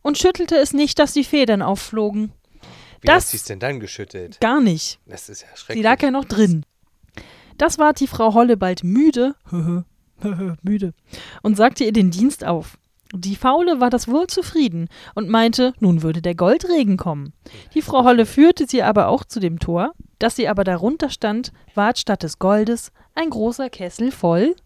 [0.00, 2.32] und schüttelte es nicht, dass die Federn aufflogen.
[3.02, 4.40] Wie Das- hat sie es denn dann geschüttelt?
[4.40, 4.98] Gar nicht.
[5.04, 5.84] Das ist ja Sie schrecklich.
[5.84, 6.64] lag ja noch drin.
[7.58, 9.34] Das ward die Frau Holle bald müde,
[10.62, 10.94] müde,
[11.42, 12.78] und sagte ihr den Dienst auf.
[13.14, 17.34] Die Faule war das wohl zufrieden und meinte, nun würde der Goldregen kommen.
[17.74, 21.52] Die Frau Holle führte sie aber auch zu dem Tor, das sie aber darunter stand,
[21.74, 24.56] ward statt des Goldes ein großer Kessel voll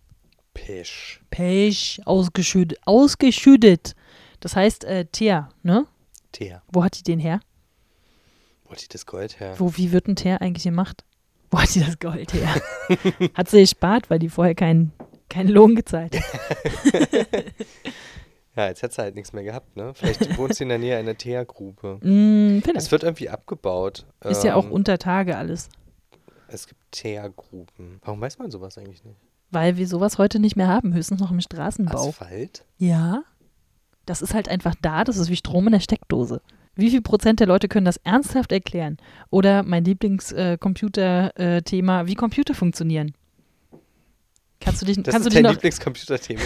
[0.56, 1.20] Pisch.
[1.30, 2.78] Pech ausgeschüttet.
[2.84, 3.94] ausgeschüttet.
[4.40, 5.86] Das heißt äh, Teer, ne?
[6.32, 6.62] Teer.
[6.72, 7.40] Wo hat die den her?
[8.64, 9.54] Wo hat die das Gold her?
[9.58, 11.04] Wo, wie wird ein Teer eigentlich gemacht?
[11.50, 12.54] Wo hat die das Gold her?
[13.34, 14.92] hat sie gespart, weil die vorher keinen
[15.28, 17.44] keinen Lohn gezahlt hat.
[18.56, 19.92] Ja, jetzt hat sie halt nichts mehr gehabt, ne?
[19.94, 21.98] Vielleicht wohnt sie in der Nähe einer Teergrube.
[22.02, 22.90] Mm, Es vielleicht.
[22.90, 24.06] wird irgendwie abgebaut.
[24.24, 25.68] Ist ja auch Ähm, unter Tage alles.
[26.48, 28.00] Es gibt Teergruben.
[28.02, 29.20] Warum weiß man sowas eigentlich nicht?
[29.56, 32.10] Weil wir sowas heute nicht mehr haben, höchstens noch im Straßenbau.
[32.10, 32.66] Asphalt?
[32.76, 33.22] Ja.
[34.04, 36.42] Das ist halt einfach da, das ist wie Strom in der Steckdose.
[36.74, 38.98] Wie viel Prozent der Leute können das ernsthaft erklären?
[39.30, 43.14] Oder mein Lieblingscomputer-Thema, wie Computer funktionieren.
[44.60, 46.42] Kannst du dich, Das kannst du ist dich dein Lieblingscomputerthema?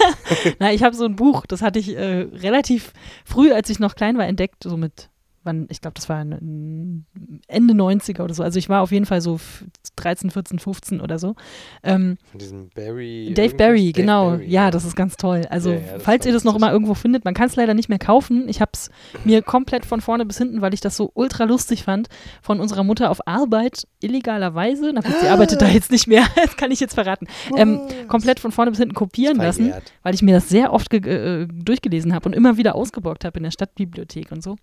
[0.58, 2.92] Na, ich habe so ein Buch, das hatte ich äh, relativ
[3.24, 5.10] früh, als ich noch klein war, entdeckt, so mit,
[5.48, 8.42] wann, ich glaube, das war Ende 90er oder so.
[8.42, 9.64] Also ich war auf jeden Fall so f-
[9.96, 11.34] 13, 14, 15 oder so.
[11.82, 13.32] Ähm, Von diesem Barry.
[13.34, 13.54] Dave?
[13.56, 14.30] Barry, Dave genau.
[14.30, 15.42] Barry, ja, das ist ganz toll.
[15.50, 17.88] Also, Ja, ja, falls ihr das noch mal irgendwo findet, man kann es leider nicht
[17.88, 18.48] mehr kaufen.
[18.48, 18.90] Ich habe es
[19.24, 22.08] mir komplett von vorne bis hinten, weil ich das so ultra lustig fand,
[22.42, 24.92] von unserer Mutter auf Arbeit illegalerweise.
[24.94, 27.26] Na gut, sie arbeitet da jetzt nicht mehr, das kann ich jetzt verraten.
[27.56, 29.72] Ähm, komplett von vorne bis hinten kopieren lassen,
[30.02, 33.44] weil ich mir das sehr oft äh, durchgelesen habe und immer wieder ausgeborgt habe in
[33.44, 34.56] der Stadtbibliothek und so.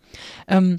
[0.48, 0.75] Ähm,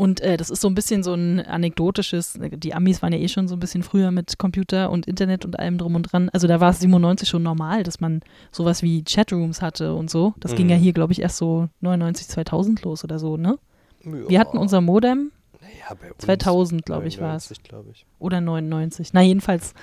[0.00, 3.28] Und äh, das ist so ein bisschen so ein anekdotisches, die Amis waren ja eh
[3.28, 6.30] schon so ein bisschen früher mit Computer und Internet und allem drum und dran.
[6.32, 10.32] Also da war es 97 schon normal, dass man sowas wie Chatrooms hatte und so.
[10.40, 10.80] Das ging ja Mhm.
[10.80, 13.58] hier, glaube ich, erst so 99, 2000 los oder so, ne?
[14.04, 14.12] Ja.
[14.28, 17.50] Wir hatten unser Modem Naja, bei uns 2000, glaube ich, war es.
[17.50, 18.06] 99, glaube ich.
[18.18, 19.10] Oder 99.
[19.12, 19.74] Na, jedenfalls,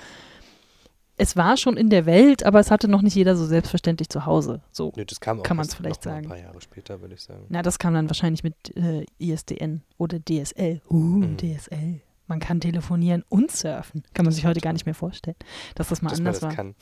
[1.18, 4.24] es war schon in der Welt, aber es hatte noch nicht jeder so selbstverständlich zu
[4.26, 4.60] Hause.
[4.72, 4.92] So.
[4.96, 6.26] Nee, das kam auch Kann man's erst vielleicht sagen.
[6.26, 7.44] Ein paar Jahre später, würde ich sagen.
[7.48, 10.80] Na, das kam dann wahrscheinlich mit äh, ISDN oder DSL.
[10.88, 11.36] Uh, Mhm.
[11.36, 12.00] DSL.
[12.26, 14.02] Man kann telefonieren und surfen.
[14.12, 15.36] Kann man sich heute gar nicht mehr vorstellen,
[15.74, 16.54] dass das mal Dass man anders das war.
[16.54, 16.74] kann.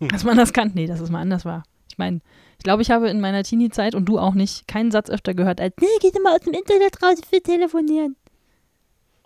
[0.10, 0.70] Dass man das kann.
[0.74, 1.64] Nee, dass es mal anders war.
[1.88, 2.20] Ich meine,
[2.58, 5.60] ich glaube, ich habe in meiner Teenie-Zeit und du auch nicht keinen Satz öfter gehört
[5.60, 8.14] als, nee, geh doch mal aus dem Internet raus, ich will telefonieren.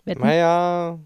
[0.03, 0.21] Wetten?
[0.21, 0.99] Naja,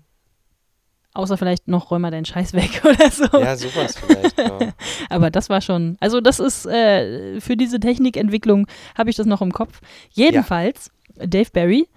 [1.14, 3.26] Außer vielleicht noch räum mal deinen Scheiß weg oder so.
[3.40, 4.38] ja, sowas vielleicht.
[4.38, 4.60] ja.
[5.10, 9.42] Aber das war schon, also das ist äh, für diese Technikentwicklung habe ich das noch
[9.42, 9.82] im Kopf.
[10.12, 11.88] Jedenfalls, Dave Barry,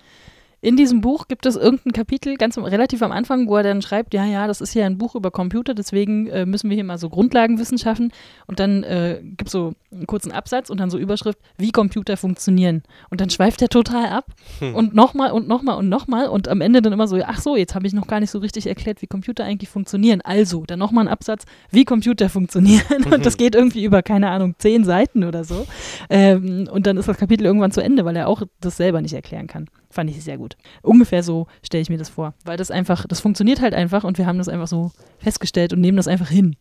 [0.65, 4.15] in diesem Buch gibt es irgendein Kapitel, ganz relativ am Anfang, wo er dann schreibt,
[4.15, 6.97] ja, ja, das ist ja ein Buch über Computer, deswegen äh, müssen wir hier mal
[6.97, 8.13] so Grundlagenwissen schaffen.
[8.47, 12.17] Und dann äh, gibt es so einen kurzen Absatz und dann so Überschrift, wie Computer
[12.17, 12.83] funktionieren.
[13.11, 14.33] Und dann schweift er total ab
[14.75, 17.75] und nochmal und nochmal und nochmal und am Ende dann immer so, ach so, jetzt
[17.75, 20.23] habe ich noch gar nicht so richtig erklärt, wie Computer eigentlich funktionieren.
[20.23, 23.05] Also, dann nochmal ein Absatz, wie Computer funktionieren.
[23.13, 25.67] Und das geht irgendwie über, keine Ahnung, zehn Seiten oder so.
[26.09, 29.13] Ähm, und dann ist das Kapitel irgendwann zu Ende, weil er auch das selber nicht
[29.13, 29.69] erklären kann.
[29.95, 30.57] Fand ich sehr gut.
[30.83, 32.35] Ungefähr so stelle ich mir das vor.
[32.45, 35.81] Weil das einfach, das funktioniert halt einfach und wir haben das einfach so festgestellt und
[35.81, 36.57] nehmen das einfach hin.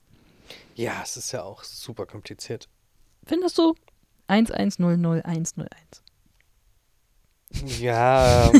[0.76, 2.70] ja, es ist ja auch super kompliziert.
[3.26, 3.74] Findest du?
[4.28, 6.04] 1100101.
[7.80, 8.52] Ja,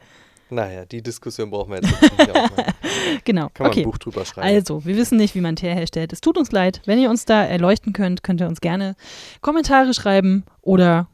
[0.50, 2.66] naja, die Diskussion brauchen wir jetzt nicht auch mal.
[3.24, 3.48] Genau.
[3.50, 3.80] Kann man okay.
[3.80, 4.46] ein Buch drüber schreiben.
[4.46, 6.12] Also, wir wissen nicht, wie man Teer herstellt.
[6.12, 6.80] Es tut uns leid.
[6.86, 8.96] Wenn ihr uns da erleuchten könnt, könnt ihr uns gerne
[9.42, 11.08] Kommentare schreiben oder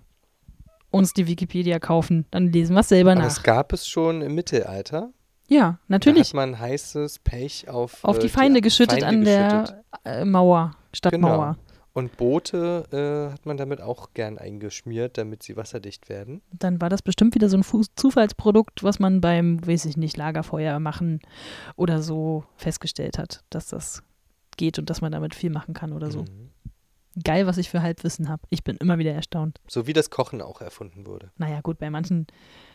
[0.91, 2.27] uns die Wikipedia kaufen.
[2.31, 3.29] Dann lesen wir es selber Aber nach.
[3.29, 5.11] das gab es schon im Mittelalter.
[5.49, 6.33] Ja, natürlich.
[6.33, 9.85] Da hat man heißes Pech auf, Auf äh, die Feinde geschüttet Feinde an geschüttet.
[10.05, 11.57] der äh, Mauer, Stadtmauer.
[11.95, 16.43] Und Boote äh, hat man damit auch gern eingeschmiert, damit sie wasserdicht werden.
[16.53, 20.17] Dann war das bestimmt wieder so ein Fu Zufallsprodukt, was man beim, weiß ich nicht,
[20.17, 21.21] Lagerfeuer machen
[21.77, 24.03] oder so festgestellt hat, dass das
[24.57, 26.21] geht und dass man damit viel machen kann oder so.
[26.23, 26.51] Mhm.
[27.25, 28.43] Geil, was ich für Halbwissen habe.
[28.51, 29.61] Ich bin immer wieder erstaunt.
[29.67, 31.31] So wie das Kochen auch erfunden wurde.
[31.37, 32.27] Naja, gut, bei manchen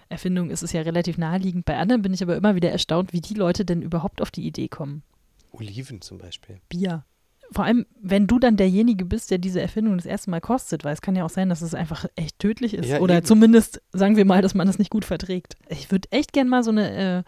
[0.09, 1.65] Erfindungen ist es ja relativ naheliegend.
[1.65, 4.45] Bei anderen bin ich aber immer wieder erstaunt, wie die Leute denn überhaupt auf die
[4.45, 5.03] Idee kommen.
[5.51, 6.59] Oliven zum Beispiel.
[6.69, 7.05] Bier.
[7.51, 10.93] Vor allem, wenn du dann derjenige bist, der diese Erfindung das erste Mal kostet, weil
[10.93, 12.87] es kann ja auch sein, dass es einfach echt tödlich ist.
[12.89, 13.25] Ja, Oder eben.
[13.25, 15.55] zumindest sagen wir mal, dass man das nicht gut verträgt.
[15.69, 17.23] Ich würde echt gern mal so eine, äh,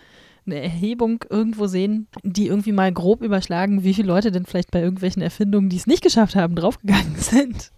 [0.46, 4.82] eine Erhebung irgendwo sehen, die irgendwie mal grob überschlagen, wie viele Leute denn vielleicht bei
[4.82, 7.72] irgendwelchen Erfindungen, die es nicht geschafft haben, draufgegangen sind.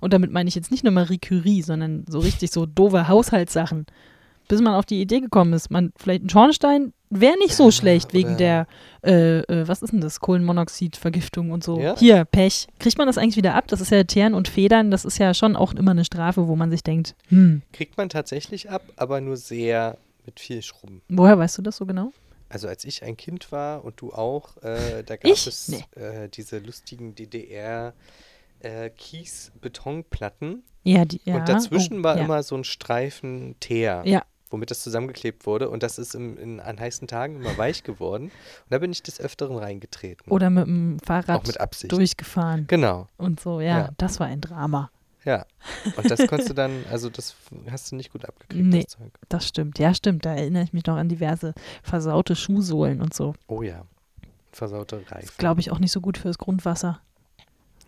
[0.00, 3.86] Und damit meine ich jetzt nicht nur Marie Curie, sondern so richtig so doofe Haushaltssachen.
[4.48, 7.72] Bis man auf die Idee gekommen ist, man vielleicht ein Schornstein wäre nicht so Ja,
[7.72, 8.66] schlecht wegen der,
[9.04, 11.80] äh, äh, was ist denn das, Kohlenmonoxidvergiftung und so.
[11.80, 11.96] Ja.
[11.98, 12.66] Hier, Pech.
[12.78, 13.66] Kriegt man das eigentlich wieder ab?
[13.68, 16.56] Das ist ja Teeren und Federn, das ist ja schon auch immer eine Strafe, wo
[16.56, 19.98] man sich denkt, hm, Kriegt man tatsächlich ab, aber nur sehr
[20.28, 21.00] mit viel Schrubben.
[21.08, 22.12] woher weißt du das so genau?
[22.50, 25.46] Also als ich ein Kind war und du auch, äh, da gab Ich?
[25.46, 25.84] es Nee.
[25.96, 27.94] äh, diese lustigen DDR
[28.60, 31.36] äh, Kies-Betonplatten Ja, die, ja.
[31.36, 32.24] und dazwischen oh, war ja.
[32.24, 34.22] immer so ein Streifen Teer, Ja.
[34.50, 38.24] womit das zusammengeklebt wurde und das ist im, in, an heißen Tagen immer weich geworden
[38.26, 40.30] und da bin ich des Öfteren reingetreten.
[40.32, 41.92] Oder mit dem Fahrrad auch mit Absicht.
[41.92, 43.90] durchgefahren Genau, und so, ja, Ja.
[43.98, 44.90] das war ein Drama.
[45.28, 45.46] Ja.
[45.96, 47.36] Und das konntest du dann, also das
[47.70, 48.82] hast du nicht gut abgekriegt, Nee.
[48.84, 49.12] das Zeug.
[49.28, 50.24] Das stimmt, ja, stimmt.
[50.24, 53.34] Da erinnere ich mich noch an diverse versaute Schuhsohlen und so.
[53.46, 53.82] Oh ja,
[54.52, 55.30] versaute Reifen.
[55.38, 57.00] Glaube ich auch nicht so gut fürs Grundwasser.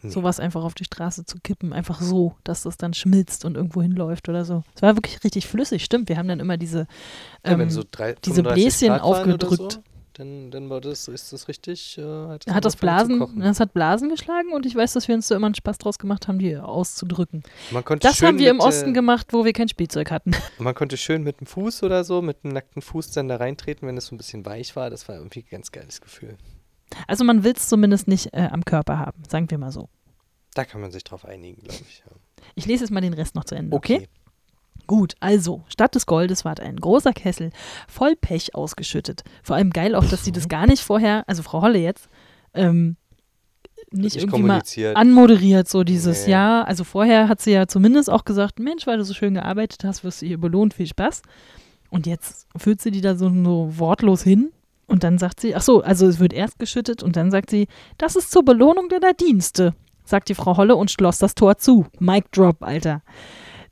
[0.02, 0.10] Nee.
[0.10, 3.82] Sowas einfach auf die Straße zu kippen, einfach so, dass das dann schmilzt und irgendwo
[3.82, 4.62] hinläuft oder so.
[4.74, 6.08] Es war wirklich richtig flüssig, stimmt.
[6.08, 6.86] Wir haben dann immer diese,
[7.44, 9.72] Ja, ähm, so drei, diese 35 Bläschen aufgedrückt.
[9.72, 9.82] So,
[10.14, 11.98] dann, dann war das, ist das richtig.
[11.98, 15.08] Äh, hat hat das angefangen zu Blasen, das hat Blasen geschlagen und ich weiß, dass
[15.08, 17.42] wir uns da immer einen Spaß draus gemacht haben, die auszudrücken.
[18.00, 20.32] Das haben wir im mit, Osten äh, gemacht, wo wir kein Spielzeug hatten.
[20.58, 23.86] Man konnte schön mit dem Fuß oder so, mit einem nackten Fuß dann da reintreten,
[23.86, 24.90] wenn es so ein bisschen weich war.
[24.90, 26.36] Das war irgendwie ein ganz geiles Gefühl.
[27.06, 29.88] Also man will es zumindest nicht äh, am Körper haben, sagen wir mal so.
[30.54, 32.02] Da kann man sich drauf einigen, glaube ich.
[32.04, 32.12] Ja.
[32.54, 34.08] Ich lese jetzt mal den Rest noch zu Ende, okay?
[34.90, 37.52] Gut, also, statt des Goldes ward ein großer Kessel
[37.86, 39.22] voll Pech ausgeschüttet.
[39.40, 42.08] Vor allem geil auch, dass sie das gar nicht vorher, also Frau Holle jetzt,
[42.54, 42.96] ähm,
[43.92, 44.62] nicht Nicht irgendwie mal
[44.94, 46.32] anmoderiert, so dieses Nee.
[46.32, 46.66] Jahr.
[46.66, 50.02] Also vorher hat sie ja zumindest auch gesagt, Mensch, weil du so schön gearbeitet hast,
[50.02, 51.22] wirst du hier belohnt, viel Spaß.
[51.88, 54.50] Und jetzt führt sie die da so, so wortlos hin
[54.88, 57.68] und dann sagt sie, ach so, also es wird erst geschüttet und dann sagt sie,
[57.96, 59.72] das ist zur Belohnung deiner Dienste,
[60.04, 61.86] sagt die Frau Holle und schloss das Tor zu.
[62.00, 63.02] Mic drop, Alter.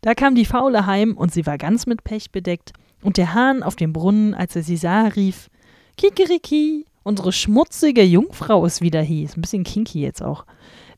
[0.01, 2.73] Da kam die Faule heim und sie war ganz mit Pech bedeckt.
[3.03, 5.49] Und der Hahn auf dem Brunnen, als er sie sah, rief:
[5.97, 9.25] Kikeriki, unsere schmutzige Jungfrau ist wieder hier.
[9.25, 10.45] Ist ein bisschen kinky jetzt auch.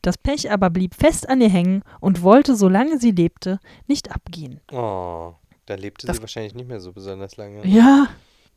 [0.01, 4.59] Das Pech aber blieb fest an ihr hängen und wollte, solange sie lebte, nicht abgehen.
[4.71, 5.33] Oh,
[5.67, 7.65] da lebte Das- sie wahrscheinlich nicht mehr so besonders lange.
[7.67, 8.07] Ja,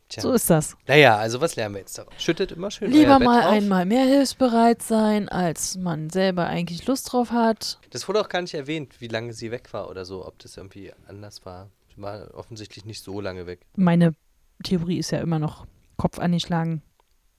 [0.09, 0.23] Tja.
[0.23, 0.77] so ist das.
[0.87, 2.13] Naja, also was lernen wir jetzt daraus?
[2.19, 3.53] Schüttet immer schön Lieber mal auf.
[3.53, 7.79] einmal mehr hilfsbereit sein, als man selber eigentlich Lust drauf hat.
[7.91, 10.57] Das wurde auch gar nicht erwähnt, wie lange sie weg war oder so, ob das
[10.57, 11.71] irgendwie anders war.
[11.95, 13.61] Sie war offensichtlich nicht so lange weg.
[13.77, 14.15] Meine
[14.63, 16.83] Theorie ist ja immer noch Kopf angeschlagen.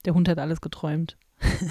[0.05, 1.17] Der Hund hat alles geträumt.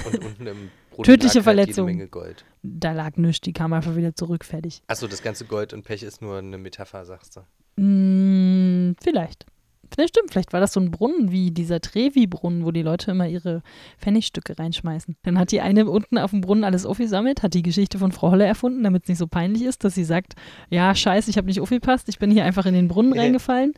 [0.06, 1.88] Und unten im Brunnen Tödliche lag halt Verletzung.
[1.88, 2.44] jede Menge Gold.
[2.62, 4.82] Da lag nichts, die kam einfach wieder zurück, fertig.
[4.86, 7.82] Achso, das ganze Gold und Pech ist nur eine Metapher, sagst du.
[7.82, 9.46] Mm, vielleicht.
[9.94, 13.28] Vielleicht stimmt, vielleicht war das so ein Brunnen wie dieser Trevi-Brunnen, wo die Leute immer
[13.28, 13.62] ihre
[13.98, 15.16] Pfennigstücke reinschmeißen.
[15.22, 18.30] Dann hat die eine unten auf dem Brunnen alles aufgesammelt, hat die Geschichte von Frau
[18.32, 20.34] Holle erfunden, damit es nicht so peinlich ist, dass sie sagt,
[20.70, 23.22] ja, scheiße, ich habe nicht aufgepasst, ich bin hier einfach in den Brunnen Ja.
[23.22, 23.72] reingefallen.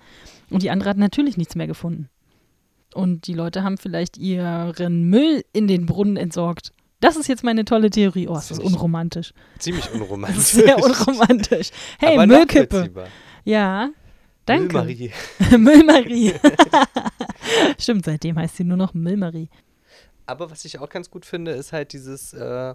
[0.50, 2.08] Und die andere hat natürlich nichts mehr gefunden.
[2.94, 6.72] Und die Leute haben vielleicht ihren Müll in den Brunnen entsorgt.
[7.00, 8.26] Das ist jetzt meine tolle Theorie.
[8.26, 9.34] Oh, ist das ich- unromantisch.
[9.58, 10.38] Ziemlich unromantisch.
[10.38, 11.70] ist sehr unromantisch.
[11.98, 12.90] Hey, Aber Müllkippe.
[13.44, 13.90] Ja,
[14.46, 14.76] danke.
[14.76, 15.12] Müllmarie.
[15.58, 16.34] Müllmarie.
[17.78, 19.48] Stimmt, seitdem heißt sie nur noch Müllmarie.
[20.26, 22.74] Aber was ich auch ganz gut finde, ist halt dieses, äh,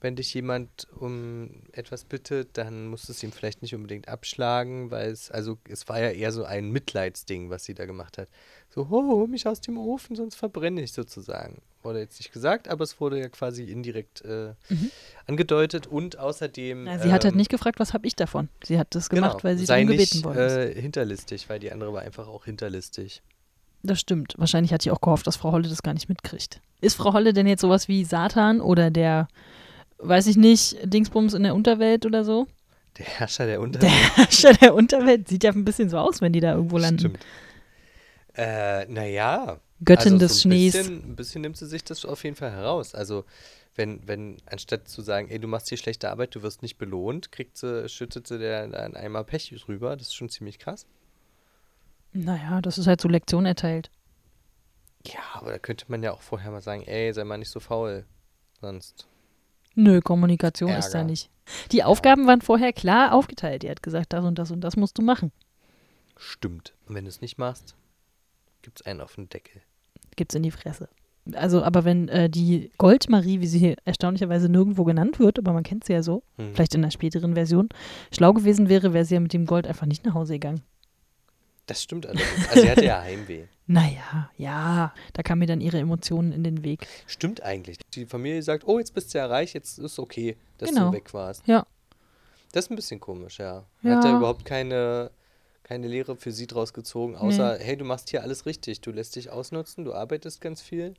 [0.00, 4.90] wenn dich jemand um etwas bittet, dann musst du es ihm vielleicht nicht unbedingt abschlagen,
[4.90, 8.28] weil es, also es war ja eher so ein Mitleidsding, was sie da gemacht hat.
[8.76, 11.62] So, oh, hol mich aus dem Ofen, sonst verbrenne ich sozusagen.
[11.82, 14.52] Wurde jetzt nicht gesagt, aber es wurde ja quasi indirekt äh,
[15.26, 16.84] angedeutet und außerdem.
[16.84, 18.50] Na, sie hat halt ähm, nicht gefragt, was habe ich davon.
[18.62, 20.56] Sie hat das gemacht, genau, weil sie sei darum gebeten nicht, worden ist.
[20.56, 23.22] äh, hinterlistig, weil die andere war einfach auch hinterlistig.
[23.82, 24.34] Das stimmt.
[24.36, 26.60] Wahrscheinlich hat sie auch gehofft, dass Frau Holle das gar nicht mitkriegt.
[26.82, 29.28] Ist Frau Holle denn jetzt sowas wie Satan oder der,
[30.00, 32.46] weiß ich nicht, Dingsbums in der Unterwelt oder so?
[32.98, 36.34] Der Herrscher der Unter Der Herrscher der Unterwelt sieht ja ein bisschen so aus, wenn
[36.34, 36.98] die da irgendwo landen.
[36.98, 37.18] Stimmt.
[38.36, 39.60] Äh, naja.
[39.84, 40.72] Göttin also des so ein Schnees.
[40.74, 42.94] Bisschen, ein bisschen nimmt sie sich das auf jeden Fall heraus.
[42.94, 43.24] Also,
[43.74, 47.30] wenn, wenn, anstatt zu sagen, ey, du machst hier schlechte Arbeit, du wirst nicht belohnt,
[47.32, 49.96] kriegt sie, schüttet sie der da einen Eimer Pech rüber.
[49.96, 50.86] Das ist schon ziemlich krass.
[52.12, 53.90] Naja, das ist halt so Lektion erteilt.
[55.06, 57.60] Ja, aber da könnte man ja auch vorher mal sagen, ey, sei mal nicht so
[57.60, 58.06] faul.
[58.60, 59.06] Sonst.
[59.74, 61.10] Nö, Kommunikation ist da Ärger.
[61.10, 61.30] nicht.
[61.70, 63.62] Die Aufgaben waren vorher klar aufgeteilt.
[63.62, 65.32] Die hat gesagt, das und das und das musst du machen.
[66.16, 66.74] Stimmt.
[66.86, 67.76] Und wenn du es nicht machst,
[68.66, 69.62] gibt's einen auf den Deckel.
[70.16, 70.88] gibt's in die Fresse.
[71.34, 75.62] Also, aber wenn äh, die Goldmarie, wie sie hier erstaunlicherweise nirgendwo genannt wird, aber man
[75.62, 76.52] kennt sie ja so, Hm.
[76.54, 77.68] vielleicht in einer späteren Version,
[78.14, 80.62] schlau gewesen wäre, wäre sie ja mit dem Gold einfach nicht nach Hause gegangen.
[81.66, 82.48] Das stimmt allerdings.
[82.48, 83.44] Also, sie hatte ja Heimweh.
[83.66, 86.86] Naja, ja, da kamen mir dann ihre Emotionen in den Weg.
[87.08, 87.78] Stimmt eigentlich.
[87.94, 90.90] Die Familie sagt, oh, jetzt bist du ja reich, jetzt ist okay, dass Genau.
[90.90, 91.42] du weg warst.
[91.46, 91.66] Ja,
[92.52, 93.64] Das ist ein bisschen komisch, ja.
[93.82, 93.96] Ja.
[93.96, 95.10] Hat er überhaupt keine,
[95.66, 99.16] keine Lehre für sie draus gezogen, außer, hey, du machst hier alles richtig, du lässt
[99.16, 100.94] dich ausnutzen, du arbeitest ganz viel.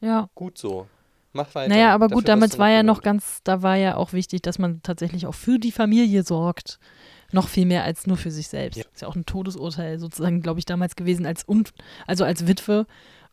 [0.00, 0.30] ja.
[0.34, 0.86] Gut so.
[1.34, 1.68] Mach weiter.
[1.68, 4.58] Naja, aber Dafür gut, damals war ja noch ganz, da war ja auch wichtig, dass
[4.58, 6.78] man tatsächlich auch für die Familie sorgt.
[7.32, 8.76] Noch viel mehr als nur für sich selbst.
[8.76, 8.84] Ja.
[8.94, 11.64] Ist ja auch ein Todesurteil sozusagen, glaube ich, damals gewesen, als Un
[12.06, 12.86] also als Witwe,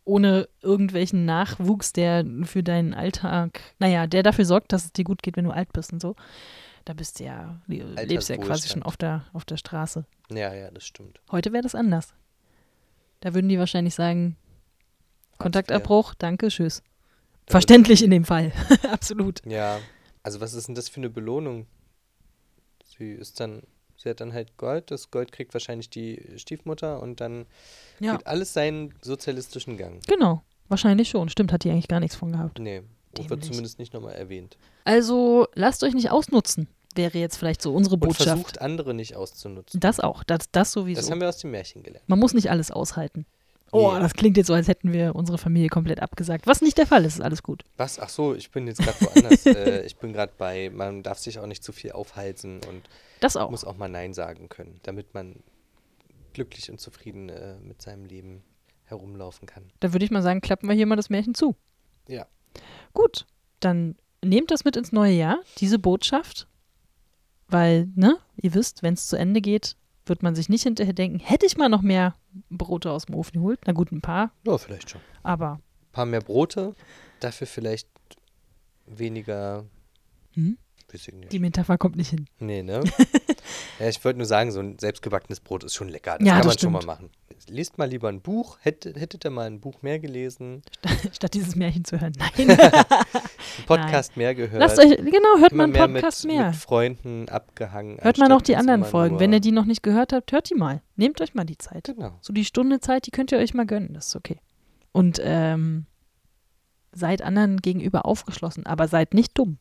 [0.03, 5.21] ohne irgendwelchen Nachwuchs, der für deinen Alltag, naja, der dafür sorgt, dass es dir gut
[5.21, 6.15] geht, wenn du alt bist und so.
[6.85, 10.05] Da bist du ja, le- lebst ja quasi schon auf der, auf der Straße.
[10.29, 11.19] Ja, ja, das stimmt.
[11.31, 12.13] Heute wäre das anders.
[13.19, 14.35] Da würden die wahrscheinlich sagen,
[15.37, 16.81] Kontaktabbruch, danke, tschüss.
[17.45, 18.51] Da Verständlich in dem Fall.
[18.91, 19.41] Absolut.
[19.45, 19.79] Ja,
[20.23, 21.67] also was ist denn das für eine Belohnung?
[22.97, 23.63] Sie ist dann,
[23.97, 27.45] sie hat dann halt Gold, das Gold kriegt wahrscheinlich die Stiefmutter und dann
[27.99, 28.15] Ja.
[28.17, 30.01] geht alles seinen sozialistischen Gang.
[30.07, 31.29] Genau, wahrscheinlich schon.
[31.29, 32.59] Stimmt, hat die eigentlich gar nichts von gehabt.
[32.59, 32.83] Nee,
[33.19, 33.49] und wird Dämlich.
[33.51, 34.57] zumindest nicht nochmal erwähnt.
[34.85, 38.27] Also lasst euch nicht ausnutzen, wäre jetzt vielleicht so unsere Und Botschaft.
[38.29, 39.79] versucht andere nicht auszunutzen.
[39.79, 41.01] Das auch, das, das sowieso.
[41.01, 42.07] Das haben wir aus dem Märchen gelernt.
[42.07, 43.25] Man muss nicht alles aushalten.
[43.73, 46.45] Oh, das klingt jetzt so, als hätten wir unsere Familie komplett abgesagt.
[46.45, 47.63] Was nicht der Fall ist, ist alles gut.
[47.77, 47.99] Was?
[47.99, 49.45] Ach so, ich bin jetzt gerade woanders.
[49.45, 52.81] äh, ich bin gerade bei, man darf sich auch nicht zu viel aufhalten und
[53.21, 53.49] Das auch.
[53.49, 55.37] muss auch mal Nein sagen können, damit man
[56.33, 58.43] glücklich und zufrieden äh, mit seinem Leben
[58.83, 59.71] herumlaufen kann.
[59.79, 61.55] Da würde ich mal sagen, klappen wir hier mal das Märchen zu.
[62.09, 62.25] Ja.
[62.93, 63.25] Gut,
[63.59, 66.47] dann nehmt das mit ins neue Jahr, diese Botschaft.
[67.47, 69.75] Weil, ne, ihr wisst, wenn es zu Ende geht,
[70.05, 72.15] wird man sich nicht hinterher denken, hätte ich mal noch mehr
[72.49, 73.59] Brote aus dem Ofen geholt.
[73.65, 75.01] Na gut, ein paar, Ja, vielleicht schon.
[75.23, 76.75] aber Ein paar mehr Brote,
[77.19, 77.87] dafür vielleicht
[78.85, 79.65] weniger.
[80.33, 80.57] Hm?
[81.31, 82.27] Die Metapher kommt nicht hin.
[82.39, 82.83] Nee, ne?
[83.81, 86.17] Ja, ich wollte nur sagen, so ein selbstgebackenes Brot ist schon lecker.
[86.19, 86.99] Das Ja, kann das man schon mal stimmt.
[86.99, 87.09] machen.
[87.47, 88.59] Lest mal lieber ein Buch.
[88.61, 90.61] Hättet, hättet ihr mal ein Buch mehr gelesen,
[91.11, 92.13] Statt dieses Märchen zu hören.
[92.17, 92.49] Nein.
[92.59, 94.59] einen Podcast mehr gehört.
[94.61, 96.47] Lasst euch, genau, hört mal einen Podcast mit, mehr.
[96.47, 97.97] mit Freunden abgehangen.
[98.01, 99.19] Hört mal noch die anderen Folgen.
[99.19, 100.81] Wenn ihr die noch nicht gehört habt, hört die mal.
[100.95, 101.85] Nehmt euch mal die Zeit.
[101.85, 102.11] Genau.
[102.21, 103.93] So die Stunde Zeit, die könnt ihr euch mal gönnen.
[103.93, 104.37] Das ist okay.
[104.91, 105.87] Und ähm,
[106.91, 109.57] seid anderen gegenüber aufgeschlossen, aber seid nicht dumm.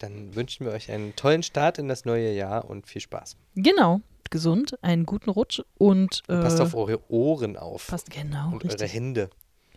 [0.00, 3.36] Dann wünschen wir euch einen tollen Start in das neue Jahr und viel Spaß.
[3.54, 4.00] Genau.
[4.30, 7.88] Gesund, einen guten Rutsch und äh, Und passt auf eure Ohren auf.
[7.88, 9.30] passt genau und eure richtig, Hände.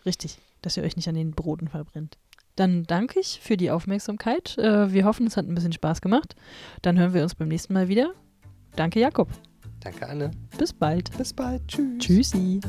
[0.06, 2.18] richtig, dass ihr euch nicht an den Broten verbrennt.
[2.56, 4.56] Dann danke ich für die Aufmerksamkeit.
[4.60, 6.36] Äh, wir hoffen, es hat ein bisschen Spaß gemacht.
[6.84, 8.14] Dann hören wir uns beim nächsten Mal wieder.
[8.76, 9.28] Danke, Jakob.
[9.80, 10.30] Danke, Anne.
[10.58, 11.16] Bis bald.
[11.18, 11.68] Bis bald.
[11.68, 11.98] Tschüss.
[11.98, 12.60] Tschüssi.